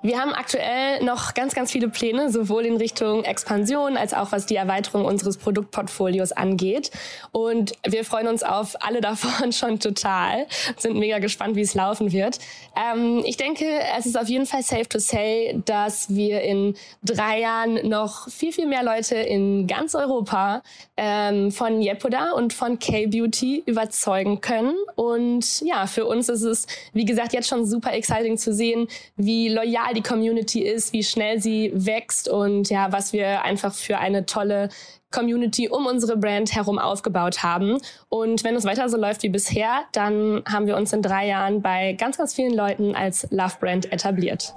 Wir 0.04 0.20
haben 0.20 0.34
aktuell 0.34 1.02
noch 1.02 1.32
ganz, 1.32 1.54
ganz 1.54 1.72
viele 1.72 1.88
Pläne, 1.88 2.30
sowohl 2.30 2.66
in 2.66 2.76
Richtung 2.76 3.24
Expansion 3.24 3.96
als 3.96 4.12
auch 4.12 4.32
was 4.32 4.44
die 4.44 4.54
Erweiterung 4.54 5.06
unseres 5.06 5.38
Produktportfolios 5.38 6.32
angeht. 6.32 6.90
Und 7.32 7.72
wir 7.88 8.04
freuen 8.04 8.28
uns 8.28 8.42
auf 8.42 8.76
alle 8.80 9.00
davon 9.00 9.50
schon 9.52 9.80
total, 9.80 10.46
sind 10.76 10.98
mega 10.98 11.20
gespannt, 11.20 11.56
wie 11.56 11.62
es 11.62 11.72
laufen 11.72 12.12
wird. 12.12 12.38
Ähm, 12.76 13.22
ich 13.24 13.38
denke, 13.38 13.64
es 13.96 14.04
ist 14.04 14.18
auf 14.18 14.28
jeden 14.28 14.44
Fall 14.44 14.62
safe 14.62 14.86
to 14.86 14.98
say, 14.98 15.58
dass 15.64 16.14
wir 16.14 16.42
in 16.42 16.74
drei 17.02 17.40
Jahren 17.40 17.88
noch 17.88 18.28
viel, 18.28 18.52
viel 18.52 18.66
mehr 18.66 18.82
Leute 18.82 19.14
in 19.14 19.66
ganz 19.66 19.94
Europa 19.94 20.62
ähm, 20.98 21.50
von 21.50 21.80
Yepoda 21.80 22.32
und 22.32 22.52
von 22.52 22.78
K-Beauty 22.78 23.62
überzeugen 23.64 24.42
können. 24.42 24.74
Und 24.96 25.62
ja, 25.62 25.86
für 25.86 26.04
uns 26.04 26.28
ist 26.28 26.42
es, 26.42 26.66
wie 26.92 27.06
gesagt, 27.06 27.32
jetzt 27.32 27.48
schon 27.48 27.64
super 27.64 27.94
exciting 27.94 28.36
zu 28.36 28.52
sehen, 28.52 28.86
wie 29.16 29.48
loyal 29.48 29.93
die 29.94 30.02
Community 30.02 30.62
ist, 30.62 30.92
wie 30.92 31.02
schnell 31.02 31.40
sie 31.40 31.72
wächst 31.74 32.28
und 32.28 32.68
ja, 32.68 32.92
was 32.92 33.12
wir 33.12 33.42
einfach 33.42 33.72
für 33.72 33.98
eine 33.98 34.26
tolle 34.26 34.68
Community 35.10 35.68
um 35.68 35.86
unsere 35.86 36.16
Brand 36.16 36.54
herum 36.54 36.78
aufgebaut 36.78 37.42
haben. 37.42 37.78
Und 38.08 38.44
wenn 38.44 38.56
es 38.56 38.64
weiter 38.64 38.88
so 38.88 38.96
läuft 38.96 39.22
wie 39.22 39.28
bisher, 39.28 39.84
dann 39.92 40.42
haben 40.50 40.66
wir 40.66 40.76
uns 40.76 40.92
in 40.92 41.02
drei 41.02 41.26
Jahren 41.26 41.62
bei 41.62 41.92
ganz, 41.94 42.18
ganz 42.18 42.34
vielen 42.34 42.54
Leuten 42.54 42.94
als 42.94 43.26
Love 43.30 43.54
Brand 43.60 43.92
etabliert. 43.92 44.54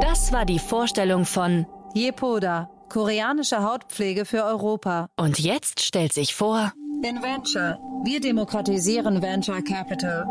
Das 0.00 0.32
war 0.32 0.44
die 0.44 0.58
Vorstellung 0.58 1.24
von 1.24 1.66
Jepoda, 1.94 2.68
koreanische 2.88 3.62
Hautpflege 3.62 4.24
für 4.24 4.44
Europa. 4.44 5.08
Und 5.16 5.38
jetzt 5.38 5.80
stellt 5.80 6.12
sich 6.12 6.34
vor 6.34 6.72
Inventure. 7.02 7.78
Wir 8.04 8.20
demokratisieren 8.20 9.22
Venture 9.22 9.62
Capital. 9.62 10.26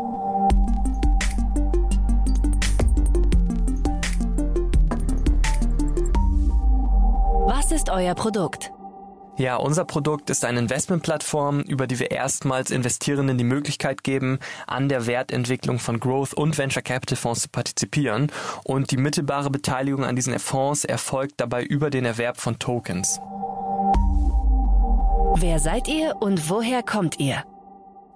Was 7.58 7.72
ist 7.72 7.88
euer 7.88 8.14
Produkt? 8.14 8.70
Ja, 9.38 9.56
unser 9.56 9.86
Produkt 9.86 10.28
ist 10.28 10.44
eine 10.44 10.58
Investmentplattform, 10.58 11.60
über 11.60 11.86
die 11.86 11.98
wir 11.98 12.10
erstmals 12.10 12.70
Investierenden 12.70 13.38
die 13.38 13.44
Möglichkeit 13.44 14.04
geben, 14.04 14.40
an 14.66 14.90
der 14.90 15.06
Wertentwicklung 15.06 15.78
von 15.78 15.98
Growth 15.98 16.34
und 16.34 16.58
Venture 16.58 16.82
Capital 16.82 17.16
Fonds 17.16 17.40
zu 17.40 17.48
partizipieren. 17.48 18.30
Und 18.62 18.90
die 18.90 18.98
mittelbare 18.98 19.48
Beteiligung 19.48 20.04
an 20.04 20.16
diesen 20.16 20.38
Fonds 20.38 20.84
erfolgt 20.84 21.40
dabei 21.40 21.62
über 21.62 21.88
den 21.88 22.04
Erwerb 22.04 22.36
von 22.36 22.58
Tokens. 22.58 23.20
Wer 25.36 25.58
seid 25.58 25.88
ihr 25.88 26.14
und 26.20 26.50
woher 26.50 26.82
kommt 26.82 27.18
ihr? 27.18 27.42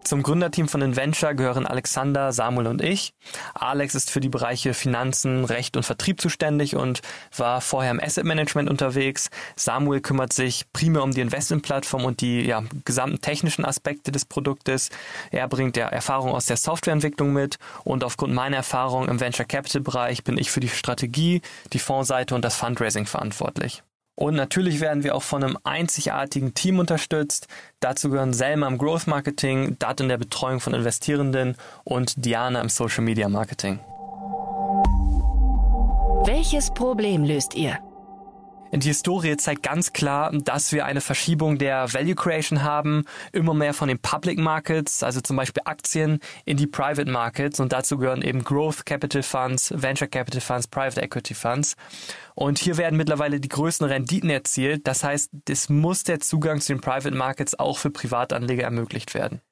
Zum 0.03 0.23
Gründerteam 0.23 0.67
von 0.67 0.83
Inventure 0.83 1.35
gehören 1.35 1.67
Alexander, 1.67 2.33
Samuel 2.33 2.67
und 2.67 2.83
ich. 2.83 3.13
Alex 3.55 3.95
ist 3.95 4.11
für 4.11 4.21
die 4.21 4.29
Bereiche 4.29 4.75
Finanzen, 4.75 5.45
Recht 5.45 5.77
und 5.77 5.85
Vertrieb 5.85 6.21
zuständig 6.21 6.75
und 6.75 7.01
war 7.37 7.61
vorher 7.61 7.91
im 7.91 8.01
Asset 8.01 8.25
Management 8.25 8.71
unterwegs. 8.71 9.31
Samuel 9.57 10.01
kümmert 10.01 10.33
sich 10.33 10.65
primär 10.73 11.03
um 11.03 11.13
die 11.13 11.21
Investmentplattform 11.21 12.05
und 12.05 12.23
die 12.23 12.43
ja, 12.43 12.65
gesamten 12.85 13.21
technischen 13.21 13.65
Aspekte 13.65 14.11
des 14.11 14.25
Produktes. 14.25 14.89
Er 15.31 15.47
bringt 15.49 15.77
ja 15.77 15.89
Erfahrung 15.89 16.33
aus 16.33 16.47
der 16.47 16.57
Softwareentwicklung 16.57 17.33
mit 17.33 17.59
und 17.85 18.03
aufgrund 18.03 18.35
meiner 18.35 18.57
Erfahrung 18.57 19.09
im 19.09 19.21
Venture 19.21 19.47
Capital 19.47 19.83
Bereich 19.83 20.25
bin 20.25 20.39
ich 20.39 20.51
für 20.51 20.61
die 20.61 20.69
Strategie, 20.69 21.43
die 21.73 21.79
Fondsseite 21.79 22.35
und 22.35 22.45
das 22.45 22.57
Fundraising 22.57 23.07
verantwortlich. 23.07 23.83
Und 24.21 24.35
natürlich 24.35 24.81
werden 24.81 25.03
wir 25.03 25.15
auch 25.15 25.23
von 25.23 25.43
einem 25.43 25.57
einzigartigen 25.65 26.53
Team 26.53 26.79
unterstützt. 26.79 27.49
Dazu 27.81 28.11
gehören 28.11 28.35
Selma 28.35 28.69
im 28.69 28.77
Growth 28.77 29.07
Marketing, 29.07 29.77
Dat 29.79 29.99
in 30.03 30.11
der 30.11 30.19
Betreuung 30.19 30.61
von 30.61 30.75
Investierenden 30.75 31.57
und 31.85 32.23
Diana 32.23 32.61
im 32.61 32.69
Social 32.69 33.03
Media 33.03 33.31
Marketing. 33.31 33.81
Welches 36.27 36.71
Problem 36.71 37.25
löst 37.25 37.55
ihr? 37.55 37.79
Die 38.73 38.87
Historie 38.89 39.37
zeigt 39.37 39.65
ganz 39.65 39.93
klar, 39.93 40.31
dass 40.33 40.73
wir 40.73 40.87
eine 40.87 41.01
Verschiebung 41.01 41.59
der 41.59 41.93
Value 41.93 42.15
Creation 42.15 42.63
haben, 42.63 43.05
immer 43.33 43.53
mehr 43.53 43.75
von 43.75 43.89
den 43.89 43.99
Public 43.99 44.39
Markets, 44.39 45.03
also 45.03 45.21
zum 45.21 45.37
Beispiel 45.37 45.63
Aktien, 45.67 46.21
in 46.45 46.57
die 46.57 46.69
Private 46.69 47.11
Markets 47.11 47.59
und 47.59 47.73
dazu 47.73 47.99
gehören 47.99 48.23
eben 48.23 48.45
Growth 48.45 48.87
Capital 48.87 49.23
Funds, 49.23 49.75
Venture 49.77 50.09
Capital 50.09 50.41
Funds, 50.41 50.69
Private 50.69 51.03
Equity 51.03 51.35
Funds. 51.35 51.75
Und 52.35 52.59
hier 52.59 52.77
werden 52.77 52.97
mittlerweile 52.97 53.41
die 53.41 53.49
größten 53.49 53.87
Renditen 53.87 54.31
erzielt. 54.31 54.87
Das 54.87 55.05
heißt, 55.05 55.31
es 55.49 55.69
muss 55.69 56.05
der 56.05 56.21
Zugang 56.21 56.61
zu 56.61 56.73
den 56.73 56.81
Private 56.81 57.15
Markets 57.15 57.59
auch 57.59 57.77
für 57.77 57.91
Privatanleger 57.91 58.63
ermöglicht 58.63 59.15
werden. 59.15 59.43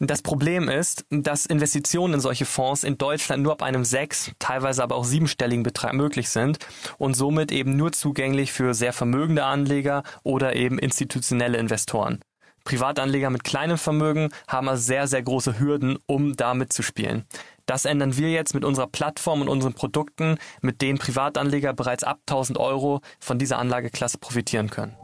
Das 0.00 0.22
Problem 0.22 0.68
ist, 0.68 1.06
dass 1.10 1.46
Investitionen 1.46 2.14
in 2.14 2.20
solche 2.20 2.46
Fonds 2.46 2.82
in 2.82 2.98
Deutschland 2.98 3.44
nur 3.44 3.52
ab 3.52 3.62
einem 3.62 3.84
sechs, 3.84 4.32
teilweise 4.40 4.82
aber 4.82 4.96
auch 4.96 5.04
siebenstelligen 5.04 5.62
Betrag 5.62 5.92
möglich 5.94 6.30
sind 6.30 6.58
und 6.98 7.14
somit 7.14 7.52
eben 7.52 7.76
nur 7.76 7.92
zugänglich 7.92 8.52
für 8.52 8.74
sehr 8.74 8.92
vermögende 8.92 9.44
Anleger 9.44 10.02
oder 10.24 10.56
eben 10.56 10.80
institutionelle 10.80 11.58
Investoren. 11.58 12.20
Privatanleger 12.64 13.30
mit 13.30 13.44
kleinem 13.44 13.78
Vermögen 13.78 14.30
haben 14.48 14.68
also 14.68 14.82
sehr, 14.82 15.06
sehr 15.06 15.22
große 15.22 15.60
Hürden, 15.60 15.98
um 16.06 16.34
da 16.34 16.54
mitzuspielen. 16.54 17.24
Das 17.66 17.84
ändern 17.84 18.16
wir 18.16 18.30
jetzt 18.30 18.54
mit 18.54 18.64
unserer 18.64 18.88
Plattform 18.88 19.42
und 19.42 19.48
unseren 19.48 19.74
Produkten, 19.74 20.38
mit 20.60 20.82
denen 20.82 20.98
Privatanleger 20.98 21.72
bereits 21.72 22.02
ab 22.02 22.18
1000 22.28 22.58
Euro 22.58 23.00
von 23.20 23.38
dieser 23.38 23.58
Anlageklasse 23.58 24.18
profitieren 24.18 24.70
können. 24.70 24.96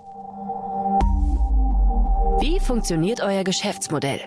Wie 2.41 2.59
funktioniert 2.59 3.21
euer 3.21 3.45
Geschäftsmodell? 3.45 4.21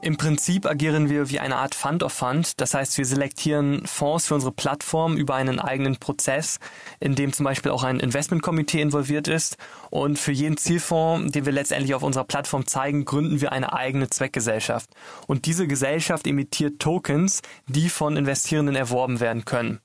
Im 0.00 0.16
Prinzip 0.16 0.64
agieren 0.64 1.10
wir 1.10 1.28
wie 1.28 1.40
eine 1.40 1.56
Art 1.56 1.74
Fund 1.74 2.04
of 2.04 2.12
Fund. 2.12 2.60
Das 2.60 2.72
heißt, 2.72 2.96
wir 2.98 3.04
selektieren 3.04 3.84
Fonds 3.84 4.28
für 4.28 4.34
unsere 4.34 4.52
Plattform 4.52 5.16
über 5.16 5.34
einen 5.34 5.58
eigenen 5.58 5.96
Prozess, 5.96 6.60
in 7.00 7.16
dem 7.16 7.32
zum 7.32 7.42
Beispiel 7.42 7.72
auch 7.72 7.82
ein 7.82 7.98
Investmentkomitee 7.98 8.80
involviert 8.80 9.26
ist. 9.26 9.56
Und 9.90 10.16
für 10.16 10.30
jeden 10.30 10.56
Zielfonds, 10.56 11.32
den 11.32 11.46
wir 11.46 11.52
letztendlich 11.52 11.94
auf 11.94 12.04
unserer 12.04 12.24
Plattform 12.24 12.66
zeigen, 12.68 13.06
gründen 13.06 13.40
wir 13.40 13.50
eine 13.50 13.72
eigene 13.72 14.08
Zweckgesellschaft. 14.08 14.88
Und 15.26 15.46
diese 15.46 15.66
Gesellschaft 15.66 16.28
emittiert 16.28 16.78
Tokens, 16.78 17.42
die 17.66 17.88
von 17.88 18.16
Investierenden 18.16 18.76
erworben 18.76 19.18
werden 19.18 19.44
können. 19.46 19.80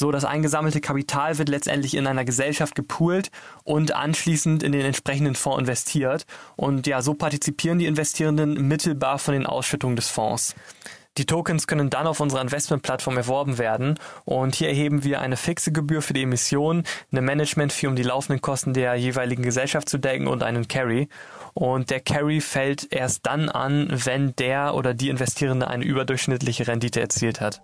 So, 0.00 0.10
das 0.10 0.24
eingesammelte 0.24 0.80
Kapital 0.80 1.36
wird 1.36 1.50
letztendlich 1.50 1.94
in 1.94 2.06
einer 2.06 2.24
Gesellschaft 2.24 2.74
gepoolt 2.74 3.30
und 3.64 3.94
anschließend 3.94 4.62
in 4.62 4.72
den 4.72 4.80
entsprechenden 4.80 5.34
Fonds 5.34 5.60
investiert. 5.60 6.24
Und 6.56 6.86
ja, 6.86 7.02
so 7.02 7.12
partizipieren 7.12 7.78
die 7.78 7.84
Investierenden 7.84 8.66
mittelbar 8.66 9.18
von 9.18 9.34
den 9.34 9.44
Ausschüttungen 9.44 9.96
des 9.96 10.08
Fonds. 10.08 10.54
Die 11.18 11.26
Tokens 11.26 11.66
können 11.66 11.90
dann 11.90 12.06
auf 12.06 12.20
unserer 12.20 12.40
Investmentplattform 12.40 13.18
erworben 13.18 13.58
werden 13.58 13.98
und 14.24 14.54
hier 14.54 14.68
erheben 14.68 15.04
wir 15.04 15.20
eine 15.20 15.36
fixe 15.36 15.70
Gebühr 15.70 16.00
für 16.00 16.14
die 16.14 16.22
Emission, 16.22 16.84
eine 17.12 17.20
Management-Fee, 17.20 17.86
um 17.86 17.94
die 17.94 18.02
laufenden 18.02 18.40
Kosten 18.40 18.72
der 18.72 18.94
jeweiligen 18.94 19.42
Gesellschaft 19.42 19.90
zu 19.90 19.98
decken 19.98 20.28
und 20.28 20.42
einen 20.42 20.66
Carry. 20.66 21.10
Und 21.52 21.90
der 21.90 22.00
Carry 22.00 22.40
fällt 22.40 22.90
erst 22.90 23.26
dann 23.26 23.50
an, 23.50 23.88
wenn 23.90 24.34
der 24.36 24.74
oder 24.74 24.94
die 24.94 25.10
Investierende 25.10 25.68
eine 25.68 25.84
überdurchschnittliche 25.84 26.66
Rendite 26.68 27.02
erzielt 27.02 27.42
hat. 27.42 27.60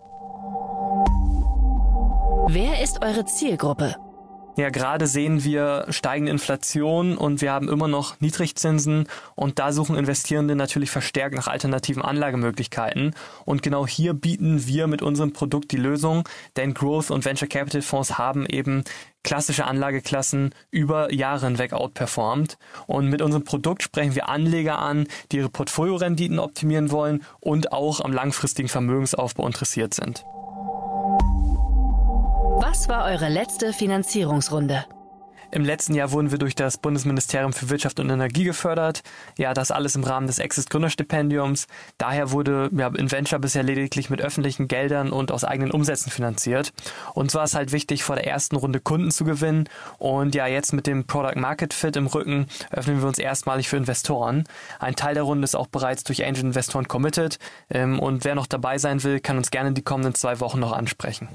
Wer 2.49 2.81
ist 2.81 3.03
eure 3.03 3.25
Zielgruppe? 3.25 3.97
Ja, 4.57 4.71
gerade 4.71 5.09
sehen 5.09 5.43
wir 5.43 5.85
steigende 5.89 6.31
Inflation 6.31 7.19
und 7.19 7.41
wir 7.41 7.51
haben 7.51 7.69
immer 7.69 7.89
noch 7.89 8.21
Niedrigzinsen 8.21 9.09
und 9.35 9.59
da 9.59 9.73
suchen 9.73 9.97
Investierende 9.97 10.55
natürlich 10.55 10.93
verstärkt 10.93 11.35
nach 11.35 11.49
alternativen 11.49 12.03
Anlagemöglichkeiten 12.03 13.17
und 13.45 13.65
genau 13.65 13.85
hier 13.85 14.15
bieten 14.15 14.65
wir 14.69 14.87
mit 14.87 15.03
unserem 15.03 15.33
Produkt 15.33 15.73
die 15.73 15.77
Lösung, 15.77 16.23
denn 16.57 16.73
Growth 16.73 17.11
und 17.11 17.25
Venture 17.25 17.49
Capital 17.49 17.83
Fonds 17.83 18.17
haben 18.17 18.47
eben 18.47 18.85
klassische 19.25 19.65
Anlageklassen 19.65 20.55
über 20.71 21.13
Jahre 21.13 21.47
hinweg 21.47 21.73
outperformt. 21.73 22.59
Und 22.87 23.09
mit 23.09 23.23
unserem 23.23 23.43
Produkt 23.43 23.83
sprechen 23.83 24.15
wir 24.15 24.29
Anleger 24.29 24.79
an, 24.79 25.09
die 25.33 25.39
ihre 25.39 25.49
Portfoliorenditen 25.49 26.39
optimieren 26.39 26.93
wollen 26.93 27.25
und 27.41 27.73
auch 27.73 28.01
am 28.01 28.13
langfristigen 28.13 28.69
Vermögensaufbau 28.69 29.45
interessiert 29.45 29.95
sind. 29.95 30.25
Was 32.69 32.89
war 32.89 33.05
eure 33.05 33.29
letzte 33.29 33.73
Finanzierungsrunde? 33.73 34.87
Im 35.53 35.65
letzten 35.65 35.95
Jahr 35.95 36.11
wurden 36.11 36.33
wir 36.33 36.39
durch 36.39 36.57
das 36.57 36.79
Bundesministerium 36.79 37.53
für 37.53 37.71
Wirtschaft 37.71 38.01
und 38.01 38.11
Energie 38.11 38.43
gefördert. 38.43 39.03
Ja, 39.39 39.55
das 39.55 39.71
alles 39.71 39.95
im 39.95 40.03
Rahmen 40.03 40.27
des 40.27 40.41
Exist 40.41 40.69
Gründerstipendiums. 40.71 41.69
Daher 41.97 42.33
wurde 42.33 42.69
ja, 42.77 42.89
InVenture 42.89 43.39
bisher 43.39 43.63
lediglich 43.63 44.11
mit 44.11 44.21
öffentlichen 44.21 44.67
Geldern 44.67 45.13
und 45.13 45.31
aus 45.31 45.45
eigenen 45.45 45.71
Umsätzen 45.71 46.11
finanziert. 46.11 46.73
Und 47.15 47.31
zwar 47.31 47.45
ist 47.45 47.55
halt 47.55 47.71
wichtig, 47.71 48.03
vor 48.03 48.17
der 48.17 48.27
ersten 48.27 48.57
Runde 48.57 48.81
Kunden 48.81 49.13
zu 49.13 49.23
gewinnen. 49.23 49.69
Und 49.99 50.35
ja, 50.35 50.49
jetzt 50.49 50.73
mit 50.73 50.89
dem 50.89 51.07
Product 51.07 51.37
Market 51.37 51.73
Fit 51.73 51.95
im 51.95 52.09
Rücken 52.09 52.49
öffnen 52.73 53.01
wir 53.01 53.07
uns 53.07 53.21
erstmalig 53.21 53.69
für 53.69 53.77
Investoren. 53.77 54.43
Ein 54.81 54.97
Teil 54.97 55.15
der 55.15 55.23
Runde 55.23 55.45
ist 55.45 55.55
auch 55.55 55.69
bereits 55.69 56.03
durch 56.03 56.27
Angel 56.27 56.47
Investoren 56.47 56.89
committed. 56.89 57.39
Ähm, 57.71 58.01
und 58.01 58.25
wer 58.25 58.35
noch 58.35 58.49
dabei 58.49 58.79
sein 58.79 59.05
will, 59.05 59.21
kann 59.21 59.37
uns 59.37 59.53
gerne 59.53 59.71
die 59.71 59.83
kommenden 59.83 60.17
zwei 60.17 60.41
Wochen 60.41 60.59
noch 60.59 60.73
ansprechen. 60.73 61.29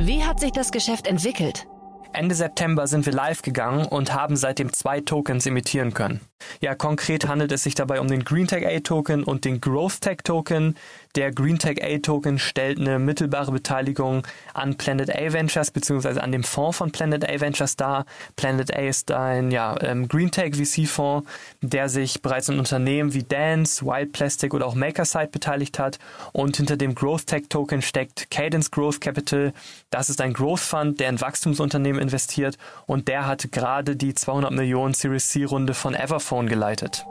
Wie 0.00 0.22
hat 0.22 0.40
sich 0.40 0.52
das 0.52 0.72
Geschäft 0.72 1.06
entwickelt? 1.06 1.66
Ende 2.12 2.34
September 2.34 2.86
sind 2.86 3.06
wir 3.06 3.12
live 3.12 3.42
gegangen 3.42 3.86
und 3.86 4.14
haben 4.14 4.36
seitdem 4.36 4.72
zwei 4.72 5.00
Tokens 5.00 5.46
emittieren 5.46 5.94
können. 5.94 6.20
Ja, 6.60 6.74
konkret 6.74 7.26
handelt 7.28 7.50
es 7.52 7.62
sich 7.62 7.74
dabei 7.74 8.00
um 8.00 8.08
den 8.08 8.24
GreenTech 8.24 8.66
A 8.66 8.80
Token 8.80 9.24
und 9.24 9.44
den 9.44 9.60
Growth 9.60 10.02
Tech 10.02 10.18
Token. 10.22 10.76
Der 11.16 11.32
GreenTech 11.32 11.82
A 11.82 11.96
Token 11.96 12.38
stellt 12.38 12.78
eine 12.78 12.98
mittelbare 12.98 13.50
Beteiligung 13.50 14.26
an 14.52 14.76
Planet 14.76 15.08
A 15.16 15.32
Ventures 15.32 15.70
bzw. 15.70 16.20
an 16.20 16.30
dem 16.30 16.44
Fonds 16.44 16.76
von 16.76 16.92
Planet 16.92 17.26
A 17.26 17.40
Ventures 17.40 17.74
dar. 17.74 18.04
Planet 18.36 18.76
A 18.76 18.80
ist 18.80 19.10
ein 19.10 19.50
ja, 19.50 19.76
ähm, 19.80 20.08
GreenTech 20.08 20.54
VC 20.54 20.86
Fonds, 20.86 21.26
der 21.62 21.88
sich 21.88 22.20
bereits 22.20 22.50
in 22.50 22.58
Unternehmen 22.58 23.14
wie 23.14 23.22
Dance, 23.22 23.82
Wild 23.86 24.12
Plastic 24.12 24.52
oder 24.52 24.66
auch 24.66 24.74
Makerside 24.74 25.28
beteiligt 25.28 25.78
hat. 25.78 25.98
Und 26.32 26.58
hinter 26.58 26.76
dem 26.76 26.94
Growth 26.94 27.26
Tech 27.28 27.44
Token 27.48 27.80
steckt 27.80 28.30
Cadence 28.30 28.70
Growth 28.70 29.00
Capital. 29.00 29.54
Das 29.88 30.10
ist 30.10 30.20
ein 30.20 30.34
Growth 30.34 30.60
Fund, 30.60 31.00
der 31.00 31.08
in 31.08 31.18
Wachstumsunternehmen 31.18 31.98
investiert 31.98 32.58
und 32.84 33.08
der 33.08 33.26
hat 33.26 33.50
gerade 33.52 33.96
die 33.96 34.12
200 34.12 34.52
Millionen 34.52 34.92
Series 34.92 35.30
C 35.30 35.44
Runde 35.44 35.72
von 35.72 35.94
Everphone 35.94 36.46
geleitet. 36.46 37.06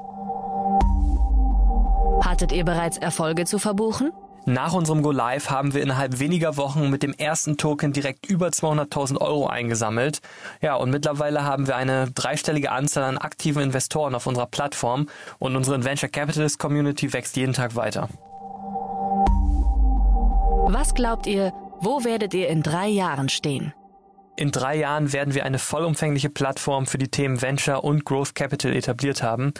Hattet 2.24 2.52
ihr 2.52 2.66
bereits 2.66 2.98
Erfolge 2.98 3.46
zu 3.46 3.60
verbuchen? 3.60 4.12
Nach 4.48 4.74
unserem 4.74 5.02
Go 5.02 5.12
Live 5.12 5.50
haben 5.50 5.74
wir 5.74 5.82
innerhalb 5.82 6.20
weniger 6.20 6.56
Wochen 6.56 6.92
mit 6.92 7.02
dem 7.02 7.14
ersten 7.14 7.58
Token 7.58 7.94
direkt 7.94 8.28
über 8.28 8.50
200.000 8.50 9.20
Euro 9.20 9.48
eingesammelt. 9.48 10.22
Ja, 10.62 10.76
und 10.76 10.92
mittlerweile 10.92 11.44
haben 11.44 11.66
wir 11.66 11.76
eine 11.76 12.12
dreistellige 12.12 12.72
Anzahl 12.72 13.06
an 13.06 13.18
aktiven 13.18 13.64
Investoren 13.64 14.14
auf 14.14 14.28
unserer 14.28 14.46
Plattform 14.46 15.08
und 15.40 15.56
unsere 15.56 15.84
Venture 15.84 16.10
Capitalist 16.10 16.60
Community 16.60 17.12
wächst 17.12 17.36
jeden 17.38 17.54
Tag 17.54 17.76
weiter. 17.76 18.08
Was 20.68 20.94
glaubt 20.94 21.26
ihr, 21.26 21.52
wo 21.80 22.04
werdet 22.04 22.36
ihr 22.36 22.48
in 22.48 22.62
drei 22.62 22.88
Jahren 22.88 23.30
stehen? 23.30 23.74
In 24.38 24.52
drei 24.52 24.76
Jahren 24.76 25.14
werden 25.14 25.34
wir 25.34 25.46
eine 25.46 25.60
vollumfängliche 25.60 26.30
Plattform 26.30 26.88
für 26.88 26.98
die 26.98 27.08
Themen 27.08 27.42
Venture 27.42 27.86
und 27.86 28.04
Growth 28.04 28.36
Capital 28.36 28.76
etabliert 28.76 29.24
haben 29.24 29.54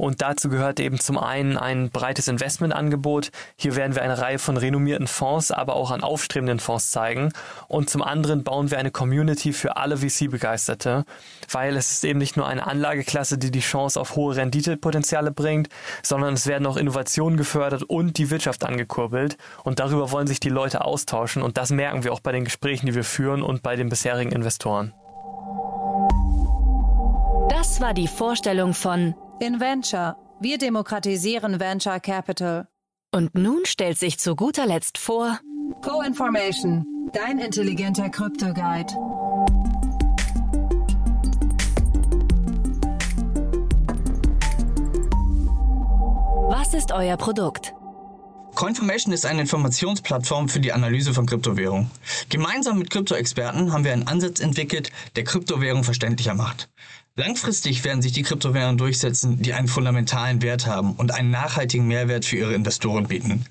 und 0.00 0.22
dazu 0.22 0.48
gehört 0.48 0.80
eben 0.80 0.98
zum 0.98 1.18
einen 1.18 1.58
ein 1.58 1.90
breites 1.90 2.26
Investmentangebot. 2.26 3.30
Hier 3.56 3.76
werden 3.76 3.94
wir 3.94 4.00
eine 4.00 4.18
Reihe 4.18 4.38
von 4.38 4.56
renommierten 4.56 5.06
Fonds, 5.06 5.50
aber 5.50 5.76
auch 5.76 5.90
an 5.90 6.02
aufstrebenden 6.02 6.58
Fonds 6.58 6.90
zeigen. 6.90 7.34
Und 7.68 7.90
zum 7.90 8.00
anderen 8.00 8.42
bauen 8.42 8.70
wir 8.70 8.78
eine 8.78 8.90
Community 8.90 9.52
für 9.52 9.76
alle 9.76 9.98
VC-Begeisterte, 9.98 11.04
weil 11.52 11.76
es 11.76 11.90
ist 11.90 12.04
eben 12.04 12.18
nicht 12.18 12.38
nur 12.38 12.46
eine 12.46 12.66
Anlageklasse, 12.66 13.36
die 13.36 13.50
die 13.50 13.60
Chance 13.60 14.00
auf 14.00 14.16
hohe 14.16 14.36
Renditepotenziale 14.36 15.32
bringt, 15.32 15.68
sondern 16.02 16.32
es 16.32 16.46
werden 16.46 16.66
auch 16.66 16.78
Innovationen 16.78 17.36
gefördert 17.36 17.82
und 17.82 18.16
die 18.16 18.30
Wirtschaft 18.30 18.64
angekurbelt. 18.64 19.36
Und 19.64 19.80
darüber 19.80 20.10
wollen 20.12 20.26
sich 20.26 20.40
die 20.40 20.48
Leute 20.48 20.82
austauschen. 20.82 21.42
Und 21.42 21.58
das 21.58 21.68
merken 21.68 22.04
wir 22.04 22.14
auch 22.14 22.20
bei 22.20 22.32
den 22.32 22.44
Gesprächen, 22.44 22.86
die 22.86 22.94
wir 22.94 23.04
führen 23.04 23.42
und 23.42 23.62
bei 23.62 23.76
den 23.76 23.90
bisherigen 23.90 24.32
Investoren. 24.32 24.94
Das 27.50 27.82
war 27.82 27.92
die 27.92 28.08
Vorstellung 28.08 28.72
von 28.72 29.14
InVenture. 29.40 30.16
Wir 30.38 30.58
demokratisieren 30.58 31.60
Venture 31.60 31.98
Capital. 31.98 32.68
Und 33.10 33.34
nun 33.34 33.64
stellt 33.64 33.98
sich 33.98 34.18
zu 34.18 34.36
guter 34.36 34.66
Letzt 34.66 34.98
vor 34.98 35.40
Co-Information, 35.82 36.84
dein 37.14 37.38
intelligenter 37.38 38.10
Krypto-Guide. 38.10 38.92
Was 46.50 46.74
ist 46.74 46.92
euer 46.92 47.16
Produkt? 47.16 47.72
Coinformation 48.54 49.14
ist 49.14 49.24
eine 49.24 49.40
Informationsplattform 49.40 50.50
für 50.50 50.60
die 50.60 50.72
Analyse 50.72 51.14
von 51.14 51.24
Kryptowährungen. 51.24 51.90
Gemeinsam 52.28 52.78
mit 52.78 52.90
Kryptoexperten 52.90 53.72
haben 53.72 53.84
wir 53.84 53.92
einen 53.92 54.06
Ansatz 54.06 54.40
entwickelt, 54.40 54.90
der 55.16 55.24
Kryptowährung 55.24 55.82
verständlicher 55.82 56.34
macht. 56.34 56.68
Langfristig 57.16 57.84
werden 57.84 58.02
sich 58.02 58.12
die 58.12 58.22
Kryptowährungen 58.22 58.78
durchsetzen, 58.78 59.42
die 59.42 59.52
einen 59.52 59.66
fundamentalen 59.66 60.42
Wert 60.42 60.66
haben 60.66 60.92
und 60.92 61.12
einen 61.12 61.30
nachhaltigen 61.30 61.88
Mehrwert 61.88 62.24
für 62.24 62.36
ihre 62.36 62.54
Investoren 62.54 63.08
bieten. 63.08 63.44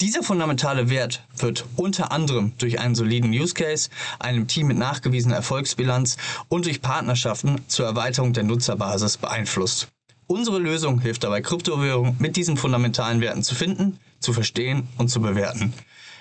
Dieser 0.00 0.22
fundamentale 0.22 0.90
Wert 0.90 1.24
wird 1.36 1.64
unter 1.76 2.12
anderem 2.12 2.52
durch 2.58 2.78
einen 2.78 2.94
soliden 2.94 3.30
Use 3.30 3.54
Case, 3.54 3.88
einem 4.18 4.46
Team 4.46 4.66
mit 4.66 4.76
nachgewiesener 4.76 5.36
Erfolgsbilanz 5.36 6.18
und 6.48 6.66
durch 6.66 6.82
Partnerschaften 6.82 7.62
zur 7.68 7.86
Erweiterung 7.86 8.34
der 8.34 8.44
Nutzerbasis 8.44 9.16
beeinflusst. 9.16 9.88
Unsere 10.28 10.58
Lösung 10.58 11.00
hilft 11.00 11.24
dabei, 11.24 11.40
Kryptowährungen 11.40 12.16
mit 12.18 12.36
diesen 12.36 12.56
fundamentalen 12.56 13.20
Werten 13.20 13.42
zu 13.42 13.54
finden, 13.54 13.98
zu 14.20 14.32
verstehen 14.32 14.88
und 14.98 15.08
zu 15.08 15.20
bewerten. 15.20 15.72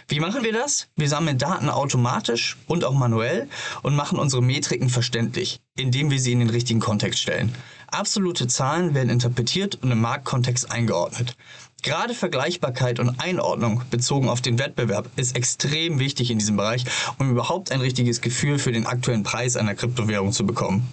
Wie 0.07 0.19
machen 0.19 0.43
wir 0.43 0.53
das? 0.53 0.87
Wir 0.95 1.09
sammeln 1.09 1.39
Daten 1.39 1.67
automatisch 1.67 2.57
und 2.67 2.83
auch 2.83 2.93
manuell 2.93 3.49
und 3.81 3.95
machen 3.95 4.19
unsere 4.19 4.43
Metriken 4.43 4.89
verständlich, 4.89 5.61
indem 5.75 6.11
wir 6.11 6.19
sie 6.19 6.31
in 6.31 6.39
den 6.39 6.51
richtigen 6.51 6.79
Kontext 6.79 7.19
stellen. 7.19 7.55
Absolute 7.87 8.45
Zahlen 8.45 8.93
werden 8.93 9.09
interpretiert 9.09 9.79
und 9.81 9.89
im 9.89 10.01
Marktkontext 10.01 10.71
eingeordnet. 10.71 11.35
Gerade 11.81 12.13
Vergleichbarkeit 12.13 12.99
und 12.99 13.19
Einordnung 13.19 13.81
bezogen 13.89 14.29
auf 14.29 14.41
den 14.41 14.59
Wettbewerb 14.59 15.09
ist 15.15 15.35
extrem 15.35 15.97
wichtig 15.97 16.29
in 16.29 16.37
diesem 16.37 16.57
Bereich, 16.57 16.85
um 17.17 17.31
überhaupt 17.31 17.71
ein 17.71 17.81
richtiges 17.81 18.21
Gefühl 18.21 18.59
für 18.59 18.71
den 18.71 18.85
aktuellen 18.85 19.23
Preis 19.23 19.55
einer 19.55 19.73
Kryptowährung 19.73 20.31
zu 20.31 20.45
bekommen. 20.45 20.87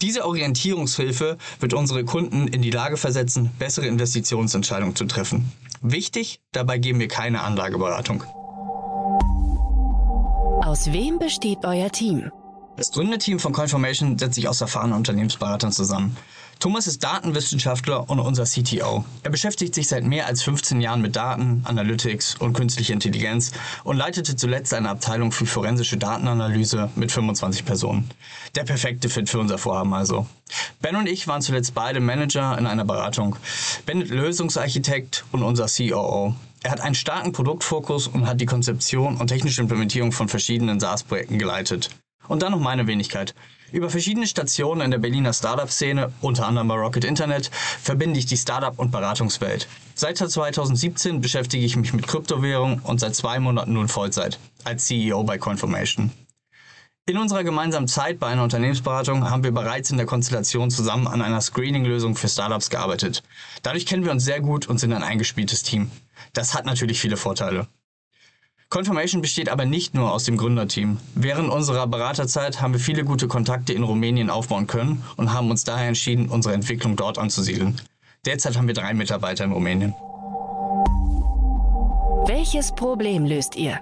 Diese 0.00 0.24
Orientierungshilfe 0.24 1.38
wird 1.58 1.74
unsere 1.74 2.04
Kunden 2.04 2.46
in 2.46 2.62
die 2.62 2.70
Lage 2.70 2.96
versetzen, 2.96 3.50
bessere 3.58 3.86
Investitionsentscheidungen 3.86 4.94
zu 4.94 5.06
treffen. 5.06 5.50
Wichtig, 5.82 6.40
dabei 6.52 6.78
geben 6.78 7.00
wir 7.00 7.08
keine 7.08 7.42
Anlageberatung. 7.42 8.24
Aus 10.64 10.90
wem 10.94 11.18
besteht 11.18 11.66
euer 11.66 11.90
Team? 11.90 12.32
Das 12.78 12.90
Gründerteam 12.90 13.38
von 13.38 13.52
Confirmation 13.52 14.16
setzt 14.16 14.36
sich 14.36 14.48
aus 14.48 14.62
erfahrenen 14.62 14.96
Unternehmensberatern 14.96 15.72
zusammen. 15.72 16.16
Thomas 16.64 16.86
ist 16.86 17.04
Datenwissenschaftler 17.04 18.08
und 18.08 18.20
unser 18.20 18.44
CTO. 18.44 19.04
Er 19.22 19.30
beschäftigt 19.30 19.74
sich 19.74 19.86
seit 19.86 20.02
mehr 20.02 20.26
als 20.26 20.42
15 20.44 20.80
Jahren 20.80 21.02
mit 21.02 21.14
Daten, 21.14 21.60
Analytics 21.64 22.36
und 22.36 22.54
künstlicher 22.54 22.94
Intelligenz 22.94 23.52
und 23.84 23.98
leitete 23.98 24.34
zuletzt 24.34 24.72
eine 24.72 24.88
Abteilung 24.88 25.30
für 25.30 25.44
forensische 25.44 25.98
Datenanalyse 25.98 26.88
mit 26.96 27.12
25 27.12 27.66
Personen. 27.66 28.10
Der 28.54 28.64
perfekte 28.64 29.10
Fit 29.10 29.28
für 29.28 29.40
unser 29.40 29.58
Vorhaben 29.58 29.92
also. 29.92 30.26
Ben 30.80 30.96
und 30.96 31.06
ich 31.06 31.28
waren 31.28 31.42
zuletzt 31.42 31.74
beide 31.74 32.00
Manager 32.00 32.56
in 32.56 32.66
einer 32.66 32.86
Beratung. 32.86 33.36
Ben 33.84 34.00
ist 34.00 34.10
Lösungsarchitekt 34.10 35.26
und 35.32 35.42
unser 35.42 35.66
COO. 35.66 36.34
Er 36.62 36.70
hat 36.70 36.80
einen 36.80 36.94
starken 36.94 37.32
Produktfokus 37.32 38.08
und 38.08 38.26
hat 38.26 38.40
die 38.40 38.46
Konzeption 38.46 39.18
und 39.18 39.26
technische 39.26 39.60
Implementierung 39.60 40.12
von 40.12 40.30
verschiedenen 40.30 40.80
SaaS-Projekten 40.80 41.38
geleitet. 41.38 41.90
Und 42.26 42.40
dann 42.42 42.52
noch 42.52 42.58
meine 42.58 42.86
Wenigkeit. 42.86 43.34
Über 43.74 43.90
verschiedene 43.90 44.28
Stationen 44.28 44.82
in 44.82 44.92
der 44.92 44.98
Berliner 44.98 45.32
Startup-Szene, 45.32 46.12
unter 46.20 46.46
anderem 46.46 46.68
bei 46.68 46.76
Rocket 46.76 47.04
Internet, 47.04 47.50
verbinde 47.82 48.20
ich 48.20 48.26
die 48.26 48.36
Startup- 48.36 48.78
und 48.78 48.92
Beratungswelt. 48.92 49.66
Seit 49.96 50.16
2017 50.16 51.20
beschäftige 51.20 51.66
ich 51.66 51.74
mich 51.74 51.92
mit 51.92 52.06
Kryptowährung 52.06 52.78
und 52.84 53.00
seit 53.00 53.16
zwei 53.16 53.40
Monaten 53.40 53.72
nun 53.72 53.88
Vollzeit 53.88 54.38
als 54.62 54.86
CEO 54.86 55.24
bei 55.24 55.38
Coinformation. 55.38 56.12
In 57.06 57.18
unserer 57.18 57.42
gemeinsamen 57.42 57.88
Zeit 57.88 58.20
bei 58.20 58.28
einer 58.28 58.44
Unternehmensberatung 58.44 59.28
haben 59.28 59.42
wir 59.42 59.50
bereits 59.50 59.90
in 59.90 59.96
der 59.96 60.06
Konstellation 60.06 60.70
zusammen 60.70 61.08
an 61.08 61.20
einer 61.20 61.40
Screening-Lösung 61.40 62.14
für 62.14 62.28
Startups 62.28 62.70
gearbeitet. 62.70 63.24
Dadurch 63.64 63.86
kennen 63.86 64.04
wir 64.04 64.12
uns 64.12 64.24
sehr 64.24 64.40
gut 64.40 64.68
und 64.68 64.78
sind 64.78 64.92
ein 64.92 65.02
eingespieltes 65.02 65.64
Team. 65.64 65.90
Das 66.32 66.54
hat 66.54 66.64
natürlich 66.64 67.00
viele 67.00 67.16
Vorteile. 67.16 67.66
Confirmation 68.74 69.22
besteht 69.22 69.50
aber 69.50 69.66
nicht 69.66 69.94
nur 69.94 70.12
aus 70.12 70.24
dem 70.24 70.36
Gründerteam. 70.36 70.98
Während 71.14 71.48
unserer 71.48 71.86
Beraterzeit 71.86 72.60
haben 72.60 72.72
wir 72.72 72.80
viele 72.80 73.04
gute 73.04 73.28
Kontakte 73.28 73.72
in 73.72 73.84
Rumänien 73.84 74.30
aufbauen 74.30 74.66
können 74.66 75.04
und 75.16 75.32
haben 75.32 75.48
uns 75.48 75.62
daher 75.62 75.86
entschieden, 75.86 76.28
unsere 76.28 76.56
Entwicklung 76.56 76.96
dort 76.96 77.16
anzusiedeln. 77.16 77.80
Derzeit 78.26 78.56
haben 78.56 78.66
wir 78.66 78.74
drei 78.74 78.92
Mitarbeiter 78.92 79.44
in 79.44 79.52
Rumänien. 79.52 79.94
Welches 82.26 82.74
Problem 82.74 83.26
löst 83.26 83.54
ihr? 83.54 83.78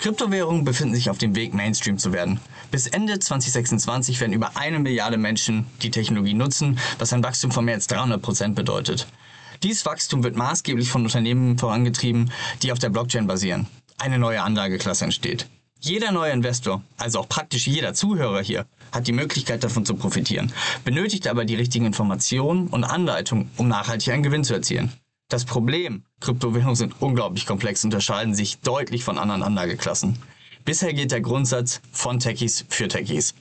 Kryptowährungen 0.00 0.64
befinden 0.64 0.96
sich 0.96 1.08
auf 1.08 1.18
dem 1.18 1.36
Weg, 1.36 1.54
Mainstream 1.54 1.98
zu 1.98 2.12
werden. 2.12 2.40
Bis 2.72 2.88
Ende 2.88 3.20
2026 3.20 4.18
werden 4.20 4.32
über 4.32 4.56
eine 4.56 4.80
Milliarde 4.80 5.18
Menschen 5.18 5.66
die 5.82 5.92
Technologie 5.92 6.34
nutzen, 6.34 6.80
was 6.98 7.12
ein 7.12 7.22
Wachstum 7.22 7.52
von 7.52 7.64
mehr 7.64 7.74
als 7.74 7.86
300 7.86 8.20
Prozent 8.20 8.56
bedeutet. 8.56 9.06
Dieses 9.62 9.86
Wachstum 9.86 10.24
wird 10.24 10.34
maßgeblich 10.34 10.90
von 10.90 11.04
Unternehmen 11.04 11.56
vorangetrieben, 11.56 12.32
die 12.64 12.72
auf 12.72 12.80
der 12.80 12.88
Blockchain 12.88 13.28
basieren. 13.28 13.68
Eine 14.02 14.18
neue 14.18 14.42
Anlageklasse 14.42 15.04
entsteht. 15.04 15.46
Jeder 15.78 16.10
neue 16.10 16.32
Investor, 16.32 16.82
also 16.96 17.20
auch 17.20 17.28
praktisch 17.28 17.68
jeder 17.68 17.94
Zuhörer 17.94 18.42
hier, 18.42 18.66
hat 18.90 19.06
die 19.06 19.12
Möglichkeit 19.12 19.62
davon 19.62 19.86
zu 19.86 19.94
profitieren, 19.94 20.52
benötigt 20.84 21.28
aber 21.28 21.44
die 21.44 21.54
richtigen 21.54 21.86
Informationen 21.86 22.66
und 22.66 22.82
Anleitungen, 22.82 23.48
um 23.58 23.68
nachhaltig 23.68 24.12
einen 24.12 24.24
Gewinn 24.24 24.42
zu 24.42 24.54
erzielen. 24.54 24.92
Das 25.28 25.44
Problem, 25.44 26.02
Kryptowährungen 26.18 26.74
sind 26.74 27.00
unglaublich 27.00 27.46
komplex 27.46 27.84
und 27.84 27.94
unterscheiden 27.94 28.34
sich 28.34 28.58
deutlich 28.58 29.04
von 29.04 29.18
anderen 29.18 29.44
Anlageklassen. 29.44 30.18
Bisher 30.64 30.92
gilt 30.94 31.12
der 31.12 31.20
Grundsatz 31.20 31.80
von 31.92 32.18
Techies 32.18 32.64
für 32.70 32.88
Techies. 32.88 33.34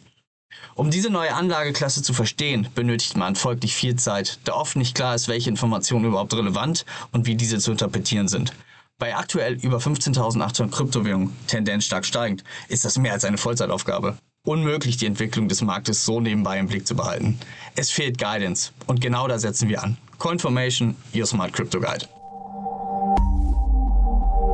Um 0.75 0.91
diese 0.91 1.09
neue 1.09 1.33
Anlageklasse 1.33 2.03
zu 2.03 2.13
verstehen, 2.13 2.67
benötigt 2.75 3.17
man 3.17 3.35
folglich 3.35 3.73
viel 3.73 3.95
Zeit, 3.95 4.37
da 4.43 4.53
oft 4.53 4.75
nicht 4.75 4.93
klar 4.93 5.15
ist, 5.15 5.27
welche 5.27 5.49
Informationen 5.49 6.05
überhaupt 6.05 6.35
relevant 6.35 6.85
und 7.11 7.25
wie 7.25 7.33
diese 7.33 7.57
zu 7.57 7.71
interpretieren 7.71 8.27
sind. 8.27 8.53
Bei 9.01 9.17
aktuell 9.17 9.55
über 9.55 9.79
15.800 9.79 10.69
Kryptowährungen, 10.69 11.35
Tendenz 11.47 11.85
stark 11.85 12.05
steigend, 12.05 12.43
ist 12.69 12.85
das 12.85 12.99
mehr 12.99 13.13
als 13.13 13.25
eine 13.25 13.39
Vollzeitaufgabe. 13.39 14.15
Unmöglich, 14.45 14.95
die 14.97 15.07
Entwicklung 15.07 15.47
des 15.47 15.63
Marktes 15.63 16.05
so 16.05 16.19
nebenbei 16.19 16.59
im 16.59 16.67
Blick 16.67 16.85
zu 16.85 16.95
behalten. 16.95 17.39
Es 17.75 17.89
fehlt 17.89 18.19
Guidance 18.19 18.71
und 18.85 19.01
genau 19.01 19.27
da 19.27 19.39
setzen 19.39 19.69
wir 19.69 19.81
an. 19.81 19.97
Coinformation, 20.19 20.95
Your 21.15 21.25
Smart 21.25 21.51
Crypto 21.51 21.79
Guide. 21.79 22.05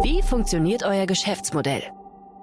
Wie 0.02 0.22
funktioniert 0.22 0.84
euer 0.84 1.08
Geschäftsmodell? 1.08 1.84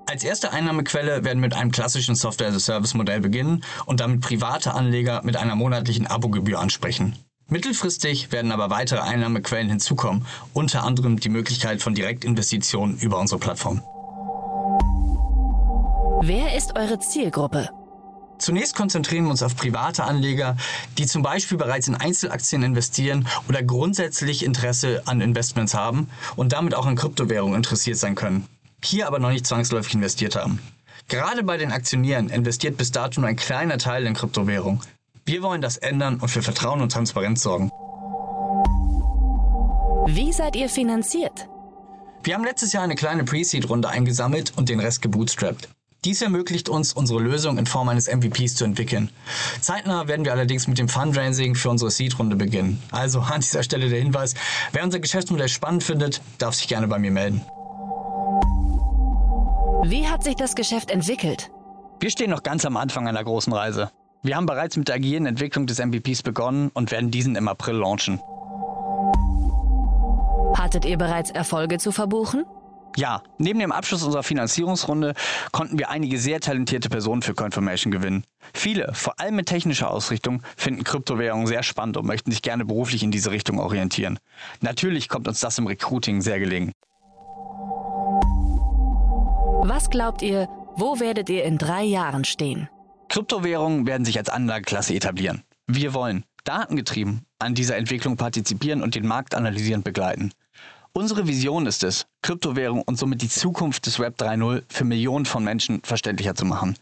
Als 0.04 0.24
erste 0.24 0.52
Einnahmequelle 0.52 1.24
werden 1.24 1.38
wir 1.38 1.48
mit 1.48 1.54
einem 1.54 1.70
klassischen 1.70 2.16
Software-as-a-Service-Modell 2.16 3.22
beginnen 3.22 3.64
und 3.86 4.00
damit 4.00 4.20
private 4.20 4.74
Anleger 4.74 5.22
mit 5.24 5.38
einer 5.38 5.54
monatlichen 5.54 6.06
Abogebühr 6.06 6.58
ansprechen. 6.58 7.16
Mittelfristig 7.48 8.32
werden 8.32 8.52
aber 8.52 8.70
weitere 8.70 9.00
Einnahmequellen 9.00 9.68
hinzukommen, 9.68 10.26
unter 10.54 10.82
anderem 10.84 11.20
die 11.20 11.28
Möglichkeit 11.28 11.82
von 11.82 11.94
Direktinvestitionen 11.94 12.98
über 12.98 13.18
unsere 13.18 13.38
Plattform. 13.38 13.82
Wer 16.22 16.56
ist 16.56 16.76
eure 16.76 16.98
Zielgruppe? 17.00 17.68
Zunächst 18.38 18.74
konzentrieren 18.74 19.24
wir 19.24 19.30
uns 19.30 19.42
auf 19.42 19.56
private 19.56 20.04
Anleger, 20.04 20.56
die 20.98 21.06
zum 21.06 21.22
Beispiel 21.22 21.58
bereits 21.58 21.86
in 21.86 21.94
Einzelaktien 21.94 22.62
investieren 22.62 23.28
oder 23.48 23.62
grundsätzlich 23.62 24.44
Interesse 24.44 25.02
an 25.06 25.20
Investments 25.20 25.74
haben 25.74 26.08
und 26.36 26.52
damit 26.52 26.74
auch 26.74 26.86
an 26.86 26.96
Kryptowährungen 26.96 27.56
interessiert 27.56 27.98
sein 27.98 28.14
können, 28.14 28.46
hier 28.82 29.06
aber 29.06 29.18
noch 29.18 29.30
nicht 29.30 29.46
zwangsläufig 29.46 29.94
investiert 29.94 30.34
haben. 30.34 30.60
Gerade 31.08 31.42
bei 31.42 31.58
den 31.58 31.72
Aktionären 31.72 32.30
investiert 32.30 32.76
bis 32.78 32.90
dato 32.90 33.20
nur 33.20 33.28
ein 33.28 33.36
kleiner 33.36 33.78
Teil 33.78 34.06
in 34.06 34.14
Kryptowährung. 34.14 34.80
Wir 35.26 35.42
wollen 35.42 35.62
das 35.62 35.78
ändern 35.78 36.20
und 36.20 36.28
für 36.28 36.42
Vertrauen 36.42 36.82
und 36.82 36.92
Transparenz 36.92 37.42
sorgen. 37.42 37.70
Wie 40.06 40.32
seid 40.32 40.54
ihr 40.54 40.68
finanziert? 40.68 41.48
Wir 42.22 42.34
haben 42.34 42.44
letztes 42.44 42.74
Jahr 42.74 42.82
eine 42.82 42.94
kleine 42.94 43.24
Pre-Seed-Runde 43.24 43.88
eingesammelt 43.88 44.52
und 44.56 44.68
den 44.68 44.80
Rest 44.80 45.00
gebootstrapped. 45.00 45.68
Dies 46.04 46.20
ermöglicht 46.20 46.68
uns, 46.68 46.92
unsere 46.92 47.20
Lösung 47.20 47.56
in 47.56 47.64
Form 47.64 47.88
eines 47.88 48.06
MVPs 48.06 48.56
zu 48.56 48.66
entwickeln. 48.66 49.08
Zeitnah 49.62 50.08
werden 50.08 50.26
wir 50.26 50.32
allerdings 50.32 50.68
mit 50.68 50.76
dem 50.76 50.90
Fundraising 50.90 51.54
für 51.54 51.70
unsere 51.70 51.90
Seed-Runde 51.90 52.36
beginnen. 52.36 52.82
Also 52.90 53.20
an 53.20 53.40
dieser 53.40 53.62
Stelle 53.62 53.88
der 53.88 54.00
Hinweis, 54.00 54.34
wer 54.72 54.84
unser 54.84 55.00
Geschäftsmodell 55.00 55.48
spannend 55.48 55.84
findet, 55.84 56.20
darf 56.36 56.54
sich 56.54 56.68
gerne 56.68 56.86
bei 56.86 56.98
mir 56.98 57.10
melden. 57.10 57.40
Wie 59.84 60.06
hat 60.06 60.22
sich 60.22 60.34
das 60.34 60.54
Geschäft 60.54 60.90
entwickelt? 60.90 61.50
Wir 62.00 62.10
stehen 62.10 62.28
noch 62.28 62.42
ganz 62.42 62.66
am 62.66 62.76
Anfang 62.76 63.08
einer 63.08 63.24
großen 63.24 63.52
Reise. 63.54 63.90
Wir 64.24 64.36
haben 64.36 64.46
bereits 64.46 64.78
mit 64.78 64.88
der 64.88 64.94
agilen 64.94 65.26
Entwicklung 65.26 65.66
des 65.66 65.78
MVPs 65.78 66.22
begonnen 66.22 66.70
und 66.72 66.90
werden 66.90 67.10
diesen 67.10 67.36
im 67.36 67.46
April 67.46 67.74
launchen. 67.74 68.20
Hattet 70.56 70.86
ihr 70.86 70.96
bereits 70.96 71.30
Erfolge 71.30 71.76
zu 71.76 71.92
verbuchen? 71.92 72.46
Ja, 72.96 73.22
neben 73.36 73.58
dem 73.58 73.70
Abschluss 73.70 74.02
unserer 74.02 74.22
Finanzierungsrunde 74.22 75.12
konnten 75.52 75.78
wir 75.78 75.90
einige 75.90 76.18
sehr 76.18 76.40
talentierte 76.40 76.88
Personen 76.88 77.20
für 77.20 77.34
Confirmation 77.34 77.90
gewinnen. 77.90 78.24
Viele, 78.54 78.94
vor 78.94 79.20
allem 79.20 79.36
mit 79.36 79.46
technischer 79.46 79.90
Ausrichtung, 79.90 80.42
finden 80.56 80.84
Kryptowährungen 80.84 81.46
sehr 81.46 81.62
spannend 81.62 81.98
und 81.98 82.06
möchten 82.06 82.30
sich 82.30 82.40
gerne 82.40 82.64
beruflich 82.64 83.02
in 83.02 83.10
diese 83.10 83.30
Richtung 83.30 83.58
orientieren. 83.58 84.18
Natürlich 84.62 85.10
kommt 85.10 85.28
uns 85.28 85.40
das 85.40 85.58
im 85.58 85.66
Recruiting 85.66 86.22
sehr 86.22 86.38
gelegen. 86.38 86.72
Was 89.66 89.90
glaubt 89.90 90.22
ihr, 90.22 90.48
wo 90.76 90.98
werdet 90.98 91.28
ihr 91.28 91.44
in 91.44 91.58
drei 91.58 91.82
Jahren 91.82 92.24
stehen? 92.24 92.70
Kryptowährungen 93.08 93.86
werden 93.86 94.04
sich 94.04 94.18
als 94.18 94.28
Anlageklasse 94.28 94.94
etablieren. 94.94 95.42
Wir 95.66 95.94
wollen, 95.94 96.24
datengetrieben, 96.44 97.26
an 97.38 97.54
dieser 97.54 97.76
Entwicklung 97.76 98.16
partizipieren 98.16 98.82
und 98.82 98.94
den 98.94 99.06
Markt 99.06 99.34
analysieren 99.34 99.82
begleiten. 99.82 100.32
Unsere 100.92 101.26
Vision 101.26 101.66
ist 101.66 101.82
es, 101.82 102.06
Kryptowährung 102.22 102.82
und 102.82 102.98
somit 102.98 103.20
die 103.20 103.28
Zukunft 103.28 103.86
des 103.86 103.98
Web 103.98 104.16
3.0 104.20 104.62
für 104.68 104.84
Millionen 104.84 105.26
von 105.26 105.42
Menschen 105.42 105.80
verständlicher 105.82 106.36
zu 106.36 106.44
machen. 106.44 106.76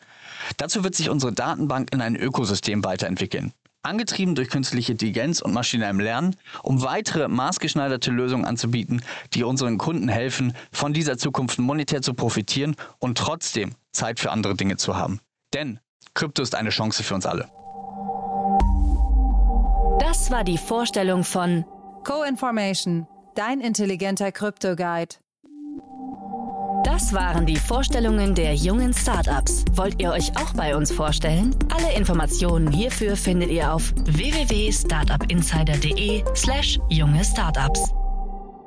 Dazu 0.58 0.85
wird 0.85 0.94
sich 0.94 1.08
unsere 1.08 1.32
Datenbank 1.32 1.92
in 1.94 2.02
ein 2.02 2.16
Ökosystem 2.16 2.85
weiterentwickeln. 2.85 3.52
Angetrieben 3.82 4.35
durch 4.35 4.50
künstliche 4.50 4.92
Intelligenz 4.92 5.40
und 5.40 5.54
maschinellem 5.54 5.98
Lernen, 5.98 6.37
um 6.62 6.82
weitere 6.82 7.26
maßgeschneiderte 7.26 8.11
Lösungen 8.11 8.44
anzubieten, 8.44 9.02
die 9.32 9.44
unseren 9.44 9.78
Kunden 9.78 10.08
helfen, 10.08 10.54
von 10.70 10.92
dieser 10.92 11.16
Zukunft 11.16 11.58
monetär 11.58 12.02
zu 12.02 12.14
profitieren 12.14 12.76
und 12.98 13.18
trotzdem 13.18 13.72
Zeit 13.92 14.20
für 14.20 14.30
andere 14.30 14.54
Dinge 14.54 14.76
zu 14.76 14.96
haben. 14.96 15.20
Denn 15.54 15.80
Krypto 16.14 16.42
ist 16.42 16.55
eine 16.55 16.70
Chance 16.70 17.03
für 17.03 17.14
uns 17.14 17.27
alle. 17.27 17.48
Das 20.01 20.31
war 20.31 20.44
die 20.44 20.57
Vorstellung 20.59 21.25
von 21.25 21.64
Co-Information, 22.05 23.07
dein 23.35 23.61
intelligenter 23.61 24.31
Krypto-Guide. 24.33 25.16
Das 26.85 27.12
waren 27.12 27.46
die 27.46 27.57
Vorstellungen 27.57 28.35
der 28.35 28.55
jungen 28.55 28.92
Startups. 28.92 29.64
Wollt 29.75 30.03
ihr 30.03 30.11
euch 30.11 30.37
auch 30.37 30.53
bei 30.55 30.77
uns 30.77 30.92
vorstellen? 30.92 31.57
Alle 31.75 31.94
Informationen 31.96 32.70
hierfür 32.70 33.16
findet 33.16 33.51
ihr 33.51 33.72
auf 33.72 33.94
www.startupinsider.de/slash 34.05 36.79
junge 36.90 37.25
Startups. 37.25 37.94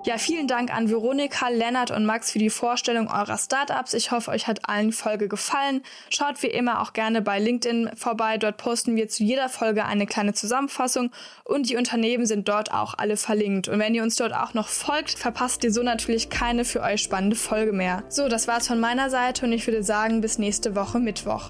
Ja, 0.06 0.20
vielen 0.20 0.48
Dank 0.48 0.72
an 0.72 0.88
Veronika, 0.88 1.50
Lennart 1.50 1.89
und 1.89 2.06
Max 2.06 2.30
für 2.30 2.38
die 2.38 2.52
Vorstellung 2.52 3.08
eurer 3.08 3.39
Startups. 3.39 3.96
Ich 3.96 4.12
hoffe, 4.12 4.30
euch 4.30 4.46
hat 4.46 4.70
allen 4.70 4.91
Folge 4.91 5.28
gefallen. 5.28 5.82
Schaut 6.12 6.44
wie 6.44 6.48
immer 6.48 6.82
auch 6.82 6.94
gerne 6.94 7.24
bei 7.24 7.39
LinkedIn 7.39 7.89
vorbei. 7.96 8.38
Dort 8.38 8.58
posten 8.58 8.96
wir 8.96 9.10
zu 9.10 9.24
jeder 9.24 9.50
Folge 9.50 9.84
eine 9.84 10.06
kleine 10.06 10.34
Zusammenfassung 10.34 11.10
und 11.44 11.72
die 11.72 11.76
Unternehmen 11.76 12.28
sind 12.28 12.48
dort 12.48 12.72
auch 12.72 12.94
alle 12.96 13.18
verlinkt. 13.18 13.68
Und 13.68 13.80
wenn 13.80 13.96
ihr 13.96 14.04
uns 14.04 14.15
dort 14.15 14.36
auch 14.36 14.54
noch 14.54 14.68
folgt, 14.68 15.18
verpasst 15.18 15.63
ihr 15.63 15.74
so 15.74 15.82
natürlich 15.82 16.30
keine 16.30 16.65
für 16.65 16.84
euch 16.84 17.02
spannende 17.02 17.36
Folge 17.36 17.74
mehr. 17.74 18.04
So, 18.08 18.28
das 18.28 18.48
war's 18.48 18.68
von 18.68 18.80
meiner 18.80 19.10
Seite 19.10 19.44
und 19.44 19.54
ich 19.54 19.65
würde 19.65 19.82
sagen, 19.82 20.22
bis 20.22 20.38
nächste 20.38 20.76
Woche 20.76 21.00
Mittwoch. 21.00 21.50